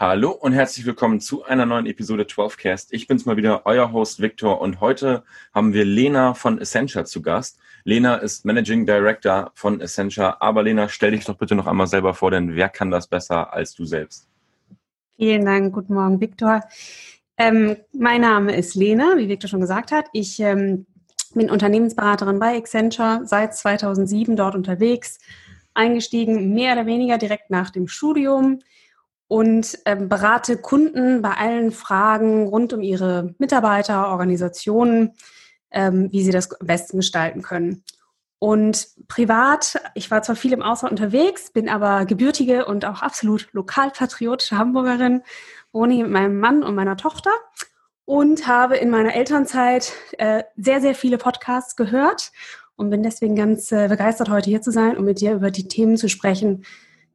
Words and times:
Hallo 0.00 0.30
und 0.30 0.52
herzlich 0.52 0.86
willkommen 0.86 1.18
zu 1.18 1.42
einer 1.42 1.66
neuen 1.66 1.84
Episode 1.84 2.22
12cast. 2.22 2.90
Ich 2.92 3.08
bin's 3.08 3.26
mal 3.26 3.36
wieder, 3.36 3.62
euer 3.66 3.90
Host 3.90 4.20
Victor 4.20 4.60
und 4.60 4.80
heute 4.80 5.24
haben 5.52 5.72
wir 5.72 5.84
Lena 5.84 6.34
von 6.34 6.60
Essentia 6.60 7.04
zu 7.04 7.20
Gast. 7.20 7.58
Lena 7.82 8.14
ist 8.14 8.44
Managing 8.44 8.86
Director 8.86 9.50
von 9.54 9.80
Essentia, 9.80 10.36
aber 10.38 10.62
Lena, 10.62 10.88
stell 10.88 11.10
dich 11.10 11.24
doch 11.24 11.36
bitte 11.36 11.56
noch 11.56 11.66
einmal 11.66 11.88
selber 11.88 12.14
vor, 12.14 12.30
denn 12.30 12.54
wer 12.54 12.68
kann 12.68 12.92
das 12.92 13.08
besser 13.08 13.52
als 13.52 13.74
du 13.74 13.84
selbst? 13.86 14.28
Vielen 15.16 15.44
Dank, 15.44 15.74
guten 15.74 15.94
Morgen 15.94 16.20
Victor. 16.20 16.62
Ähm, 17.36 17.74
mein 17.92 18.20
Name 18.20 18.54
ist 18.54 18.76
Lena, 18.76 19.16
wie 19.16 19.28
Victor 19.28 19.48
schon 19.48 19.60
gesagt 19.60 19.90
hat. 19.90 20.04
Ich 20.12 20.38
ähm, 20.38 20.86
bin 21.34 21.50
Unternehmensberaterin 21.50 22.38
bei 22.38 22.56
Accenture, 22.56 23.22
seit 23.24 23.56
2007 23.56 24.36
dort 24.36 24.54
unterwegs, 24.54 25.18
eingestiegen 25.74 26.54
mehr 26.54 26.74
oder 26.74 26.86
weniger 26.86 27.18
direkt 27.18 27.50
nach 27.50 27.70
dem 27.70 27.88
Studium 27.88 28.60
und 29.28 29.78
ähm, 29.84 30.08
berate 30.08 30.56
Kunden 30.56 31.22
bei 31.22 31.34
allen 31.34 31.70
Fragen 31.70 32.48
rund 32.48 32.72
um 32.72 32.80
ihre 32.80 33.34
Mitarbeiter, 33.38 34.08
Organisationen, 34.08 35.12
ähm, 35.70 36.08
wie 36.10 36.22
sie 36.22 36.32
das 36.32 36.50
am 36.58 36.66
besten 36.66 36.96
gestalten 36.96 37.42
können. 37.42 37.84
Und 38.38 38.88
privat, 39.08 39.80
ich 39.94 40.10
war 40.10 40.22
zwar 40.22 40.36
viel 40.36 40.52
im 40.52 40.62
Ausland 40.62 40.92
unterwegs, 40.92 41.50
bin 41.50 41.68
aber 41.68 42.06
gebürtige 42.06 42.64
und 42.64 42.84
auch 42.84 43.02
absolut 43.02 43.48
lokalpatriotische 43.52 44.56
Hamburgerin, 44.56 45.22
wohne 45.72 45.94
hier 45.94 46.04
mit 46.04 46.12
meinem 46.12 46.38
Mann 46.38 46.62
und 46.62 46.74
meiner 46.74 46.96
Tochter 46.96 47.32
und 48.04 48.46
habe 48.46 48.76
in 48.76 48.90
meiner 48.90 49.14
Elternzeit 49.14 49.92
äh, 50.16 50.44
sehr, 50.56 50.80
sehr 50.80 50.94
viele 50.94 51.18
Podcasts 51.18 51.76
gehört 51.76 52.32
und 52.76 52.90
bin 52.90 53.02
deswegen 53.02 53.34
ganz 53.34 53.72
äh, 53.72 53.88
begeistert, 53.88 54.30
heute 54.30 54.48
hier 54.48 54.62
zu 54.62 54.70
sein, 54.70 54.96
um 54.96 55.04
mit 55.04 55.20
dir 55.20 55.34
über 55.34 55.50
die 55.50 55.68
Themen 55.68 55.96
zu 55.96 56.08
sprechen, 56.08 56.64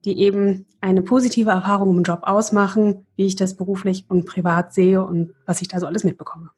die 0.06 0.20
eben 0.20 0.66
eine 0.82 1.02
positive 1.02 1.52
Erfahrung 1.52 1.98
im 1.98 2.04
Job 2.04 2.20
ausmachen, 2.24 3.06
wie 3.16 3.26
ich 3.26 3.36
das 3.36 3.56
beruflich 3.56 4.06
und 4.10 4.26
privat 4.26 4.74
sehe 4.74 5.04
und 5.04 5.34
was 5.46 5.62
ich 5.62 5.68
da 5.68 5.80
so 5.80 5.88
alles 5.88 6.04
mitbekomme. 6.04 6.50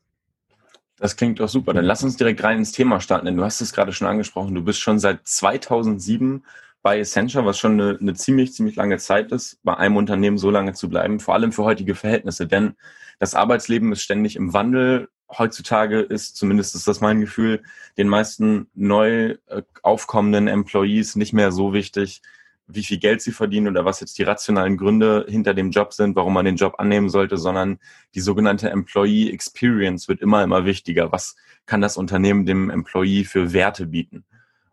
Das 0.97 1.15
klingt 1.17 1.39
doch 1.39 1.49
super. 1.49 1.73
Dann 1.73 1.85
lass 1.85 2.03
uns 2.03 2.15
direkt 2.15 2.43
rein 2.43 2.59
ins 2.59 2.71
Thema 2.71 3.01
starten, 3.01 3.25
denn 3.25 3.37
du 3.37 3.43
hast 3.43 3.61
es 3.61 3.73
gerade 3.73 3.91
schon 3.91 4.07
angesprochen. 4.07 4.55
Du 4.55 4.63
bist 4.63 4.79
schon 4.79 4.97
seit 4.97 5.27
2007 5.27 6.43
bei 6.81 6.99
Essentia, 6.99 7.45
was 7.45 7.57
schon 7.57 7.79
eine, 7.79 7.97
eine 7.99 8.13
ziemlich, 8.13 8.53
ziemlich 8.53 8.75
lange 8.75 8.97
Zeit 8.97 9.31
ist, 9.31 9.59
bei 9.63 9.75
einem 9.75 9.97
Unternehmen 9.97 10.37
so 10.37 10.49
lange 10.51 10.73
zu 10.73 10.87
bleiben, 10.87 11.19
vor 11.19 11.33
allem 11.33 11.51
für 11.51 11.63
heutige 11.63 11.95
Verhältnisse, 11.95 12.47
denn 12.47 12.75
das 13.19 13.33
Arbeitsleben 13.33 13.91
ist 13.91 14.03
ständig 14.03 14.35
im 14.35 14.53
Wandel. 14.53 15.09
Heutzutage 15.35 16.01
ist, 16.01 16.35
zumindest 16.35 16.75
ist 16.75 16.87
das 16.87 17.01
mein 17.01 17.21
Gefühl, 17.21 17.63
den 17.97 18.07
meisten 18.07 18.67
neu 18.75 19.37
äh, 19.47 19.63
aufkommenden 19.81 20.47
Employees 20.47 21.15
nicht 21.15 21.33
mehr 21.33 21.51
so 21.51 21.73
wichtig, 21.73 22.21
wie 22.67 22.83
viel 22.83 22.97
Geld 22.97 23.21
sie 23.21 23.31
verdienen 23.31 23.67
oder 23.67 23.85
was 23.85 23.99
jetzt 23.99 24.17
die 24.17 24.23
rationalen 24.23 24.77
Gründe 24.77 25.25
hinter 25.27 25.53
dem 25.53 25.71
Job 25.71 25.93
sind, 25.93 26.15
warum 26.15 26.33
man 26.33 26.45
den 26.45 26.55
Job 26.55 26.75
annehmen 26.77 27.09
sollte, 27.09 27.37
sondern 27.37 27.79
die 28.15 28.21
sogenannte 28.21 28.69
Employee 28.69 29.29
Experience 29.29 30.07
wird 30.07 30.21
immer, 30.21 30.43
immer 30.43 30.65
wichtiger. 30.65 31.11
Was 31.11 31.35
kann 31.65 31.81
das 31.81 31.97
Unternehmen 31.97 32.45
dem 32.45 32.69
Employee 32.69 33.23
für 33.23 33.53
Werte 33.53 33.85
bieten? 33.85 34.25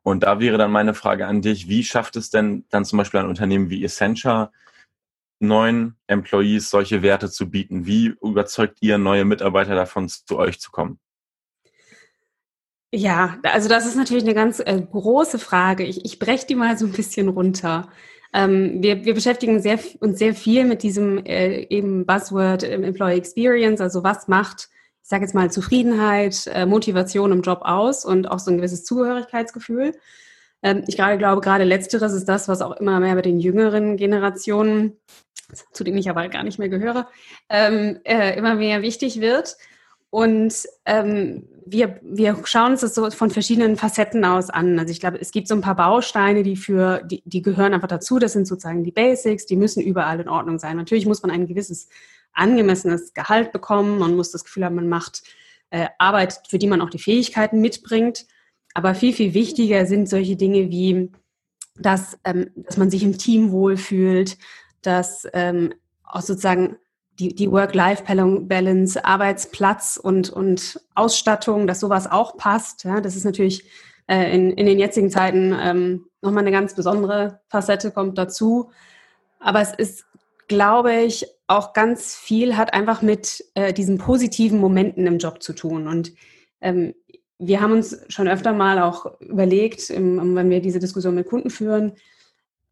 Und 0.02 0.24
da 0.24 0.40
wäre 0.40 0.58
dann 0.58 0.72
meine 0.72 0.94
Frage 0.94 1.26
an 1.26 1.42
dich, 1.42 1.68
wie 1.68 1.84
schafft 1.84 2.16
es 2.16 2.30
denn 2.30 2.64
dann 2.70 2.84
zum 2.84 2.96
Beispiel 2.96 3.20
ein 3.20 3.28
Unternehmen 3.28 3.70
wie 3.70 3.84
Essentia, 3.84 4.50
neuen 5.38 5.96
Employees 6.06 6.70
solche 6.70 7.02
Werte 7.02 7.30
zu 7.30 7.50
bieten? 7.50 7.86
Wie 7.86 8.14
überzeugt 8.22 8.78
ihr 8.80 8.98
neue 8.98 9.24
Mitarbeiter 9.24 9.74
davon, 9.74 10.08
zu 10.08 10.38
euch 10.38 10.60
zu 10.60 10.70
kommen? 10.70 10.98
Ja, 12.94 13.38
also 13.44 13.70
das 13.70 13.86
ist 13.86 13.96
natürlich 13.96 14.24
eine 14.24 14.34
ganz 14.34 14.60
äh, 14.60 14.78
große 14.80 15.38
Frage. 15.38 15.82
Ich, 15.84 16.04
ich 16.04 16.18
breche 16.18 16.46
die 16.46 16.54
mal 16.54 16.76
so 16.76 16.84
ein 16.84 16.92
bisschen 16.92 17.28
runter. 17.28 17.88
Ähm, 18.34 18.82
wir, 18.82 19.06
wir 19.06 19.14
beschäftigen 19.14 19.62
sehr, 19.62 19.78
uns 20.00 20.18
sehr 20.18 20.34
viel 20.34 20.64
mit 20.66 20.82
diesem 20.82 21.24
äh, 21.24 21.62
eben 21.70 22.04
Buzzword 22.04 22.64
äh, 22.64 22.74
Employee 22.74 23.16
Experience, 23.16 23.80
also 23.80 24.04
was 24.04 24.28
macht, 24.28 24.68
ich 25.02 25.08
sage 25.08 25.24
jetzt 25.24 25.34
mal, 25.34 25.50
Zufriedenheit, 25.50 26.46
äh, 26.52 26.66
Motivation 26.66 27.32
im 27.32 27.40
Job 27.40 27.62
aus 27.62 28.04
und 28.04 28.30
auch 28.30 28.38
so 28.38 28.50
ein 28.50 28.58
gewisses 28.58 28.84
Zugehörigkeitsgefühl. 28.84 29.92
Ähm, 30.62 30.84
ich 30.86 30.96
gerade 30.96 31.16
glaube, 31.16 31.40
gerade 31.40 31.64
letzteres 31.64 32.12
ist 32.12 32.28
das, 32.28 32.46
was 32.46 32.60
auch 32.60 32.76
immer 32.76 33.00
mehr 33.00 33.14
bei 33.14 33.22
den 33.22 33.40
jüngeren 33.40 33.96
Generationen, 33.96 34.98
zu 35.72 35.82
denen 35.82 35.98
ich 35.98 36.10
aber 36.10 36.28
gar 36.28 36.42
nicht 36.42 36.58
mehr 36.58 36.68
gehöre, 36.68 37.08
ähm, 37.48 38.00
äh, 38.04 38.36
immer 38.36 38.54
mehr 38.54 38.82
wichtig 38.82 39.20
wird. 39.20 39.56
Und 40.12 40.68
ähm, 40.84 41.48
wir, 41.64 41.98
wir 42.02 42.36
schauen 42.44 42.72
uns 42.72 42.82
das 42.82 42.94
so 42.94 43.10
von 43.10 43.30
verschiedenen 43.30 43.76
Facetten 43.76 44.22
aus 44.26 44.50
an. 44.50 44.78
Also 44.78 44.90
ich 44.90 45.00
glaube, 45.00 45.18
es 45.18 45.30
gibt 45.30 45.48
so 45.48 45.54
ein 45.54 45.62
paar 45.62 45.74
Bausteine, 45.74 46.42
die 46.42 46.56
für, 46.56 47.02
die, 47.02 47.22
die 47.24 47.40
gehören 47.40 47.72
einfach 47.72 47.88
dazu. 47.88 48.18
Das 48.18 48.34
sind 48.34 48.46
sozusagen 48.46 48.84
die 48.84 48.92
Basics, 48.92 49.46
die 49.46 49.56
müssen 49.56 49.82
überall 49.82 50.20
in 50.20 50.28
Ordnung 50.28 50.58
sein. 50.58 50.76
Natürlich 50.76 51.06
muss 51.06 51.22
man 51.22 51.30
ein 51.30 51.46
gewisses 51.46 51.88
angemessenes 52.34 53.14
Gehalt 53.14 53.52
bekommen. 53.52 53.98
Man 53.98 54.14
muss 54.14 54.30
das 54.30 54.44
Gefühl 54.44 54.66
haben, 54.66 54.74
man 54.74 54.90
macht 54.90 55.22
äh, 55.70 55.86
Arbeit, 55.96 56.42
für 56.46 56.58
die 56.58 56.66
man 56.66 56.82
auch 56.82 56.90
die 56.90 56.98
Fähigkeiten 56.98 57.62
mitbringt. 57.62 58.26
Aber 58.74 58.94
viel, 58.94 59.14
viel 59.14 59.32
wichtiger 59.32 59.86
sind 59.86 60.10
solche 60.10 60.36
Dinge 60.36 60.68
wie, 60.68 61.10
dass, 61.76 62.18
ähm, 62.24 62.50
dass 62.54 62.76
man 62.76 62.90
sich 62.90 63.02
im 63.02 63.16
Team 63.16 63.50
wohlfühlt, 63.50 64.36
dass 64.82 65.26
ähm, 65.32 65.72
auch 66.04 66.20
sozusagen 66.20 66.76
die, 67.22 67.34
die 67.34 67.50
Work-Life-Balance, 67.50 69.04
Arbeitsplatz 69.04 69.96
und, 69.96 70.30
und 70.30 70.80
Ausstattung, 70.94 71.66
dass 71.66 71.80
sowas 71.80 72.10
auch 72.10 72.36
passt. 72.36 72.84
Ja, 72.84 73.00
das 73.00 73.14
ist 73.14 73.24
natürlich 73.24 73.64
äh, 74.08 74.34
in, 74.34 74.50
in 74.50 74.66
den 74.66 74.78
jetzigen 74.78 75.10
Zeiten 75.10 75.54
ähm, 75.58 76.06
nochmal 76.20 76.42
eine 76.42 76.50
ganz 76.50 76.74
besondere 76.74 77.40
Facette 77.48 77.92
kommt 77.92 78.18
dazu. 78.18 78.70
Aber 79.38 79.60
es 79.60 79.72
ist, 79.72 80.04
glaube 80.48 80.94
ich, 80.94 81.26
auch 81.46 81.72
ganz 81.72 82.14
viel 82.14 82.56
hat 82.56 82.74
einfach 82.74 83.02
mit 83.02 83.44
äh, 83.54 83.72
diesen 83.72 83.98
positiven 83.98 84.58
Momenten 84.58 85.06
im 85.06 85.18
Job 85.18 85.42
zu 85.42 85.52
tun. 85.52 85.86
Und 85.86 86.12
ähm, 86.60 86.94
wir 87.38 87.60
haben 87.60 87.72
uns 87.72 87.98
schon 88.08 88.28
öfter 88.28 88.52
mal 88.52 88.80
auch 88.80 89.20
überlegt, 89.20 89.90
im, 89.90 90.34
wenn 90.34 90.50
wir 90.50 90.60
diese 90.60 90.78
Diskussion 90.78 91.14
mit 91.14 91.28
Kunden 91.28 91.50
führen, 91.50 91.92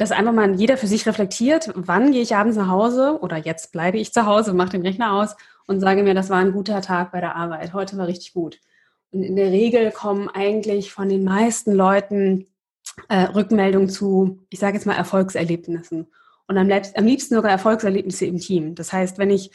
dass 0.00 0.12
einfach 0.12 0.32
mal 0.32 0.54
jeder 0.54 0.78
für 0.78 0.86
sich 0.86 1.06
reflektiert, 1.06 1.72
wann 1.74 2.12
gehe 2.12 2.22
ich 2.22 2.34
abends 2.34 2.56
nach 2.56 2.68
Hause 2.68 3.18
oder 3.20 3.36
jetzt 3.36 3.70
bleibe 3.70 3.98
ich 3.98 4.14
zu 4.14 4.24
Hause, 4.24 4.54
mache 4.54 4.70
den 4.70 4.80
Rechner 4.80 5.12
aus 5.12 5.36
und 5.66 5.80
sage 5.80 6.02
mir, 6.02 6.14
das 6.14 6.30
war 6.30 6.38
ein 6.38 6.52
guter 6.52 6.80
Tag 6.80 7.12
bei 7.12 7.20
der 7.20 7.36
Arbeit, 7.36 7.74
heute 7.74 7.98
war 7.98 8.06
richtig 8.06 8.32
gut. 8.32 8.60
Und 9.10 9.22
in 9.24 9.36
der 9.36 9.50
Regel 9.50 9.90
kommen 9.90 10.30
eigentlich 10.30 10.90
von 10.90 11.10
den 11.10 11.22
meisten 11.22 11.74
Leuten 11.74 12.46
äh, 13.10 13.24
Rückmeldungen 13.24 13.90
zu, 13.90 14.38
ich 14.48 14.58
sage 14.58 14.78
jetzt 14.78 14.86
mal, 14.86 14.94
Erfolgserlebnissen. 14.94 16.06
Und 16.46 16.56
am, 16.56 16.70
am 16.70 17.04
liebsten 17.04 17.34
sogar 17.34 17.50
Erfolgserlebnisse 17.50 18.24
im 18.24 18.38
Team. 18.38 18.74
Das 18.76 18.94
heißt, 18.94 19.18
wenn 19.18 19.28
ich, 19.28 19.50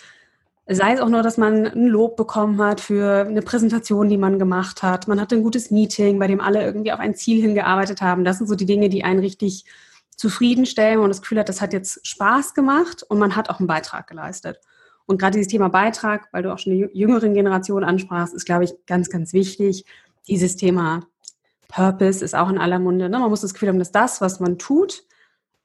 sei 0.67 0.93
es 0.93 0.99
auch 0.99 1.09
nur, 1.09 1.23
dass 1.23 1.37
man 1.37 1.65
ein 1.65 1.87
Lob 1.87 2.17
bekommen 2.17 2.61
hat 2.61 2.81
für 2.81 3.25
eine 3.25 3.41
Präsentation, 3.41 4.09
die 4.09 4.17
man 4.17 4.37
gemacht 4.37 4.83
hat, 4.83 5.07
man 5.07 5.19
hatte 5.19 5.37
ein 5.37 5.43
gutes 5.43 5.71
Meeting, 5.71 6.19
bei 6.19 6.27
dem 6.27 6.39
alle 6.39 6.63
irgendwie 6.63 6.91
auf 6.91 6.99
ein 6.99 7.15
Ziel 7.15 7.41
hingearbeitet 7.41 8.03
haben. 8.03 8.23
Das 8.23 8.37
sind 8.37 8.45
so 8.45 8.53
die 8.53 8.67
Dinge, 8.67 8.89
die 8.89 9.03
einen 9.03 9.21
richtig 9.21 9.65
zufriedenstellen 10.15 10.99
und 10.99 11.09
das 11.09 11.21
Gefühl 11.21 11.39
hat, 11.39 11.49
das 11.49 11.61
hat 11.61 11.73
jetzt 11.73 12.05
Spaß 12.05 12.53
gemacht 12.53 13.03
und 13.03 13.19
man 13.19 13.35
hat 13.35 13.49
auch 13.49 13.59
einen 13.59 13.67
Beitrag 13.67 14.07
geleistet. 14.07 14.59
Und 15.05 15.19
gerade 15.19 15.37
dieses 15.37 15.51
Thema 15.51 15.69
Beitrag, 15.69 16.29
weil 16.31 16.43
du 16.43 16.51
auch 16.51 16.59
schon 16.59 16.73
die 16.73 16.89
jüngeren 16.93 17.33
Generation 17.33 17.83
ansprachst, 17.83 18.33
ist, 18.33 18.45
glaube 18.45 18.63
ich, 18.63 18.73
ganz, 18.87 19.09
ganz 19.09 19.33
wichtig. 19.33 19.85
Dieses 20.27 20.55
Thema 20.55 21.01
Purpose 21.67 22.23
ist 22.23 22.35
auch 22.35 22.49
in 22.49 22.57
aller 22.57 22.79
Munde. 22.79 23.09
Ne? 23.09 23.19
Man 23.19 23.29
muss 23.29 23.41
das 23.41 23.53
Gefühl 23.53 23.69
haben, 23.69 23.79
dass 23.79 23.91
das, 23.91 24.21
was 24.21 24.39
man 24.39 24.57
tut 24.57 25.03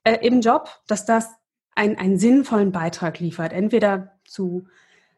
äh, 0.04 0.18
im 0.26 0.40
Job, 0.40 0.68
dass 0.86 1.06
das 1.06 1.28
ein, 1.74 1.96
einen 1.96 2.18
sinnvollen 2.18 2.72
Beitrag 2.72 3.20
liefert. 3.20 3.52
Entweder 3.52 4.12
zu, 4.26 4.66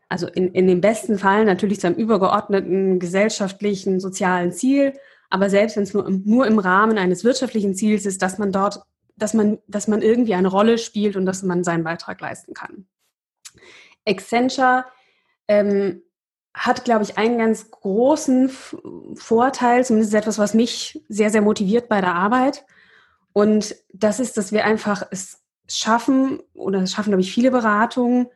also 0.09 0.28
in, 0.28 0.53
in 0.53 0.66
dem 0.69 0.81
besten 0.81 1.19
Fall 1.19 1.44
natürlich 1.44 1.81
zu 1.81 1.88
einem 1.88 1.97
übergeordneten 1.97 3.00
gesellschaftlichen, 3.00 3.99
sozialen 3.99 4.53
Ziel, 4.53 4.93
aber 5.31 5.49
selbst 5.49 5.76
wenn 5.76 5.82
es 5.84 5.94
nur, 5.94 6.09
nur 6.10 6.47
im 6.47 6.59
Rahmen 6.59 6.99
eines 6.99 7.25
wirtschaftlichen 7.25 7.75
Ziels 7.75 8.04
ist, 8.06 8.20
dass 8.20 8.38
man 8.38 8.53
dort 8.53 8.82
dass 9.17 9.35
man, 9.35 9.59
dass 9.67 9.88
man 9.88 10.03
irgendwie 10.03 10.35
eine 10.35 10.49
Rolle 10.49 10.79
spielt 10.79 11.17
und 11.17 11.26
dass 11.26 11.43
man 11.43 11.64
seinen 11.64 11.85
Beitrag 11.85 12.20
leisten 12.20 12.55
kann. 12.55 12.87
Accenture 14.06 14.85
ähm, 15.49 16.03
hat, 16.55 16.85
glaube 16.85 17.05
ich, 17.05 17.17
einen 17.19 17.38
ganz 17.38 17.70
großen 17.70 18.50
Vorteil, 19.14 19.85
zumindest 19.85 20.14
etwas, 20.14 20.38
was 20.38 20.55
mich 20.55 21.03
sehr, 21.09 21.31
sehr 21.31 21.43
motiviert 21.43 21.88
bei 21.88 22.00
der 22.00 22.14
Arbeit. 22.14 22.64
Und 23.32 23.75
das 23.93 24.20
ist, 24.20 24.37
dass 24.37 24.53
wir 24.53 24.64
einfach 24.64 25.06
es 25.11 25.43
schaffen, 25.69 26.41
oder 26.53 26.82
es 26.82 26.93
schaffen, 26.93 27.11
glaube 27.11 27.23
ich, 27.23 27.32
viele 27.32 27.50
Beratungen, 27.50 28.26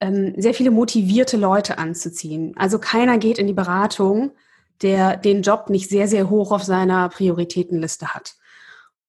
ähm, 0.00 0.34
sehr 0.36 0.54
viele 0.54 0.70
motivierte 0.70 1.36
Leute 1.36 1.78
anzuziehen. 1.78 2.54
Also 2.56 2.78
keiner 2.78 3.18
geht 3.18 3.38
in 3.38 3.46
die 3.46 3.52
Beratung, 3.52 4.32
der 4.82 5.16
den 5.16 5.42
Job 5.42 5.70
nicht 5.70 5.88
sehr, 5.88 6.08
sehr 6.08 6.30
hoch 6.30 6.52
auf 6.52 6.62
seiner 6.62 7.08
Prioritätenliste 7.08 8.14
hat. 8.14 8.36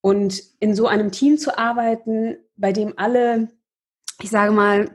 Und 0.05 0.43
in 0.59 0.75
so 0.75 0.85
einem 0.85 1.11
Team 1.11 1.39
zu 1.39 1.57
arbeiten, 1.57 2.37
bei 2.57 2.71
dem 2.71 2.93
alle, 2.95 3.47
ich 4.21 4.29
sage 4.29 4.51
mal, 4.51 4.91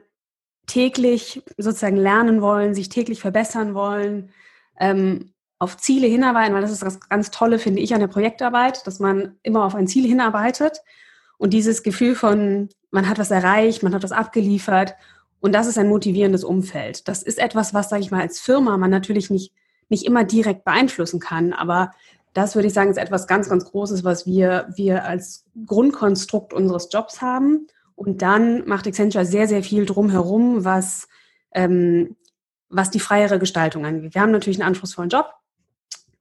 täglich 0.68 1.42
sozusagen 1.56 1.96
lernen 1.96 2.40
wollen, 2.42 2.76
sich 2.76 2.90
täglich 2.90 3.18
verbessern 3.18 3.74
wollen, 3.74 4.30
ähm, 4.78 5.32
auf 5.58 5.76
Ziele 5.78 6.06
hinarbeiten, 6.06 6.54
weil 6.54 6.62
das 6.62 6.70
ist 6.70 6.84
das 6.84 7.00
ganz 7.08 7.32
Tolle, 7.32 7.58
finde 7.58 7.82
ich, 7.82 7.92
an 7.92 7.98
der 7.98 8.06
Projektarbeit, 8.06 8.86
dass 8.86 9.00
man 9.00 9.34
immer 9.42 9.64
auf 9.64 9.74
ein 9.74 9.88
Ziel 9.88 10.06
hinarbeitet 10.06 10.80
Und 11.38 11.54
dieses 11.54 11.82
Gefühl 11.82 12.14
von, 12.14 12.68
man 12.92 13.08
hat 13.08 13.18
was 13.18 13.32
erreicht, 13.32 13.82
man 13.82 13.94
hat 13.94 14.04
was 14.04 14.12
abgeliefert 14.12 14.94
und 15.40 15.52
das 15.56 15.66
ist 15.66 15.76
ein 15.76 15.88
motivierendes 15.88 16.44
Umfeld. 16.44 17.08
Das 17.08 17.24
ist 17.24 17.40
etwas, 17.40 17.74
was, 17.74 17.88
sage 17.88 18.02
ich 18.02 18.12
mal, 18.12 18.20
als 18.20 18.38
Firma 18.38 18.76
man 18.76 18.90
natürlich 18.90 19.28
nicht, 19.28 19.52
nicht 19.88 20.06
immer 20.06 20.22
direkt 20.22 20.64
beeinflussen 20.64 21.18
kann, 21.18 21.52
aber 21.52 21.90
das 22.32 22.54
würde 22.54 22.68
ich 22.68 22.74
sagen, 22.74 22.90
ist 22.90 22.96
etwas 22.96 23.26
ganz, 23.26 23.48
ganz 23.48 23.64
Großes, 23.64 24.04
was 24.04 24.26
wir, 24.26 24.68
wir 24.76 25.04
als 25.04 25.44
Grundkonstrukt 25.66 26.52
unseres 26.52 26.88
Jobs 26.92 27.20
haben. 27.20 27.66
Und 27.94 28.22
dann 28.22 28.66
macht 28.66 28.86
Accenture 28.86 29.24
sehr, 29.24 29.48
sehr 29.48 29.62
viel 29.62 29.84
drumherum, 29.84 30.64
was, 30.64 31.08
ähm, 31.52 32.16
was 32.68 32.90
die 32.90 33.00
freiere 33.00 33.38
Gestaltung 33.38 33.84
angeht. 33.84 34.14
Wir 34.14 34.22
haben 34.22 34.30
natürlich 34.30 34.60
einen 34.60 34.68
anspruchsvollen 34.68 35.10
Job, 35.10 35.32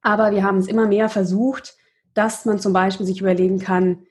aber 0.02 0.32
wir 0.32 0.42
haben 0.42 0.58
es 0.58 0.66
immer 0.66 0.86
mehr 0.86 1.08
versucht, 1.08 1.76
dass 2.12 2.44
man 2.44 2.58
zum 2.58 2.72
Beispiel 2.72 3.06
sich 3.06 3.20
überlegen 3.20 3.60
kann, 3.60 4.04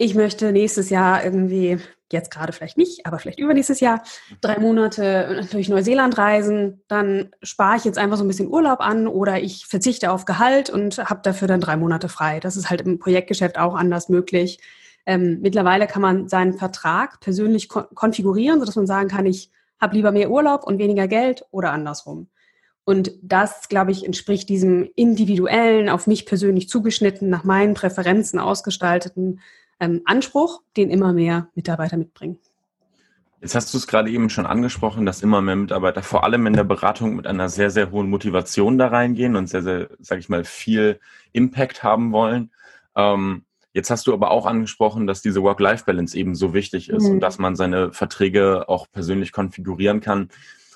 ich 0.00 0.14
möchte 0.14 0.50
nächstes 0.50 0.88
Jahr 0.88 1.22
irgendwie, 1.22 1.76
jetzt 2.10 2.30
gerade 2.30 2.54
vielleicht 2.54 2.78
nicht, 2.78 3.04
aber 3.04 3.18
vielleicht 3.18 3.38
übernächstes 3.38 3.80
Jahr, 3.80 4.02
drei 4.40 4.58
Monate 4.58 5.46
durch 5.52 5.68
Neuseeland 5.68 6.16
reisen, 6.16 6.82
dann 6.88 7.32
spare 7.42 7.76
ich 7.76 7.84
jetzt 7.84 7.98
einfach 7.98 8.16
so 8.16 8.24
ein 8.24 8.28
bisschen 8.28 8.48
Urlaub 8.48 8.80
an 8.80 9.06
oder 9.06 9.42
ich 9.42 9.66
verzichte 9.66 10.10
auf 10.10 10.24
Gehalt 10.24 10.70
und 10.70 10.96
habe 10.96 11.20
dafür 11.22 11.48
dann 11.48 11.60
drei 11.60 11.76
Monate 11.76 12.08
frei. 12.08 12.40
Das 12.40 12.56
ist 12.56 12.70
halt 12.70 12.80
im 12.80 12.98
Projektgeschäft 12.98 13.58
auch 13.58 13.74
anders 13.74 14.08
möglich. 14.08 14.58
Ähm, 15.04 15.40
mittlerweile 15.42 15.86
kann 15.86 16.00
man 16.00 16.28
seinen 16.28 16.54
Vertrag 16.54 17.20
persönlich 17.20 17.68
kon 17.68 17.84
konfigurieren, 17.94 18.58
sodass 18.58 18.76
man 18.76 18.86
sagen 18.86 19.08
kann, 19.08 19.26
ich 19.26 19.50
habe 19.78 19.96
lieber 19.96 20.12
mehr 20.12 20.30
Urlaub 20.30 20.64
und 20.64 20.78
weniger 20.78 21.08
Geld 21.08 21.44
oder 21.50 21.72
andersrum. 21.72 22.30
Und 22.84 23.12
das, 23.20 23.68
glaube 23.68 23.90
ich, 23.90 24.06
entspricht 24.06 24.48
diesem 24.48 24.88
individuellen, 24.96 25.90
auf 25.90 26.06
mich 26.06 26.24
persönlich 26.24 26.70
zugeschnitten, 26.70 27.28
nach 27.28 27.44
meinen 27.44 27.74
Präferenzen 27.74 28.38
ausgestalteten 28.38 29.40
ähm, 29.80 30.02
Anspruch, 30.04 30.62
den 30.76 30.90
immer 30.90 31.12
mehr 31.12 31.48
Mitarbeiter 31.54 31.96
mitbringen. 31.96 32.38
Jetzt 33.40 33.54
hast 33.54 33.72
du 33.72 33.78
es 33.78 33.86
gerade 33.86 34.10
eben 34.10 34.28
schon 34.28 34.44
angesprochen, 34.44 35.06
dass 35.06 35.22
immer 35.22 35.40
mehr 35.40 35.56
Mitarbeiter 35.56 36.02
vor 36.02 36.24
allem 36.24 36.46
in 36.46 36.52
der 36.52 36.64
Beratung 36.64 37.16
mit 37.16 37.26
einer 37.26 37.48
sehr, 37.48 37.70
sehr 37.70 37.90
hohen 37.90 38.10
Motivation 38.10 38.76
da 38.76 38.88
reingehen 38.88 39.34
und 39.34 39.46
sehr, 39.46 39.62
sehr, 39.62 39.88
sage 39.98 40.20
ich 40.20 40.28
mal, 40.28 40.44
viel 40.44 41.00
Impact 41.32 41.82
haben 41.82 42.12
wollen. 42.12 42.50
Ähm, 42.94 43.44
jetzt 43.72 43.90
hast 43.90 44.06
du 44.06 44.12
aber 44.12 44.30
auch 44.30 44.44
angesprochen, 44.44 45.06
dass 45.06 45.22
diese 45.22 45.42
Work-Life-Balance 45.42 46.18
eben 46.18 46.34
so 46.34 46.52
wichtig 46.52 46.90
ist 46.90 47.04
mhm. 47.04 47.12
und 47.12 47.20
dass 47.20 47.38
man 47.38 47.56
seine 47.56 47.92
Verträge 47.92 48.68
auch 48.68 48.86
persönlich 48.92 49.32
konfigurieren 49.32 50.00
kann. 50.00 50.28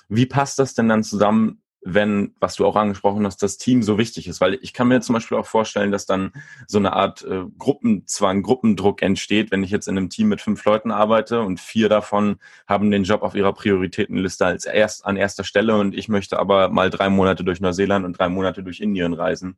Wie 0.09 0.25
passt 0.25 0.57
das 0.57 0.73
denn 0.73 0.89
dann 0.89 1.03
zusammen 1.03 1.61
wenn, 1.87 2.33
was 2.39 2.55
du 2.55 2.65
auch 2.65 2.75
angesprochen 2.75 3.27
hast, 3.27 3.43
das 3.43 3.57
Team 3.57 3.83
so 3.83 3.99
wichtig 3.99 4.27
ist. 4.27 4.41
Weil 4.41 4.57
ich 4.61 4.73
kann 4.73 4.87
mir 4.87 5.01
zum 5.01 5.13
Beispiel 5.13 5.37
auch 5.37 5.45
vorstellen, 5.45 5.91
dass 5.91 6.07
dann 6.07 6.33
so 6.67 6.79
eine 6.79 6.93
Art 6.93 7.23
äh, 7.23 7.43
Gruppenzwang, 7.59 8.41
Gruppendruck 8.41 9.03
entsteht, 9.03 9.51
wenn 9.51 9.63
ich 9.63 9.69
jetzt 9.69 9.87
in 9.87 9.95
einem 9.95 10.09
Team 10.09 10.27
mit 10.27 10.41
fünf 10.41 10.65
Leuten 10.65 10.89
arbeite 10.89 11.41
und 11.41 11.59
vier 11.59 11.87
davon 11.87 12.37
haben 12.67 12.89
den 12.89 13.03
Job 13.03 13.21
auf 13.21 13.35
ihrer 13.35 13.53
Prioritätenliste 13.53 14.47
als 14.47 14.65
erst 14.65 15.05
an 15.05 15.15
erster 15.15 15.43
Stelle 15.43 15.77
und 15.77 15.93
ich 15.93 16.09
möchte 16.09 16.39
aber 16.39 16.69
mal 16.69 16.89
drei 16.89 17.09
Monate 17.09 17.43
durch 17.43 17.61
Neuseeland 17.61 18.03
und 18.03 18.17
drei 18.17 18.29
Monate 18.29 18.63
durch 18.63 18.79
Indien 18.79 19.13
reisen. 19.13 19.55